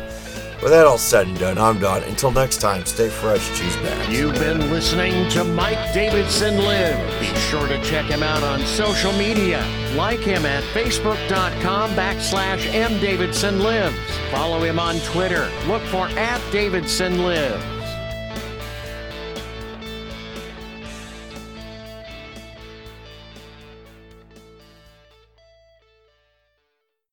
With 0.62 0.72
that 0.72 0.86
all 0.86 0.98
said 0.98 1.26
and 1.26 1.38
done, 1.38 1.58
I'm 1.58 1.78
done. 1.78 2.02
Until 2.04 2.30
next 2.30 2.58
time, 2.58 2.86
stay 2.86 3.08
fresh, 3.08 3.46
cheese 3.58 3.76
bags. 3.76 4.16
You've 4.16 4.34
been 4.34 4.70
listening 4.70 5.28
to 5.30 5.44
Mike 5.44 5.92
Davidson 5.92 6.58
Live. 6.58 7.20
Be 7.20 7.26
sure 7.38 7.66
to 7.66 7.82
check 7.82 8.06
him 8.06 8.22
out 8.22 8.42
on 8.42 8.60
social 8.66 9.12
media. 9.12 9.66
Like 9.94 10.20
him 10.20 10.46
at 10.46 10.64
facebook.com 10.64 11.90
backslash 11.90 12.66
mdavidsonlives. 12.70 13.94
Follow 14.30 14.62
him 14.62 14.78
on 14.78 15.00
Twitter. 15.00 15.50
Look 15.66 15.82
for 15.82 16.08
at 16.08 16.40
Davidson 16.52 17.22
Live. 17.24 17.73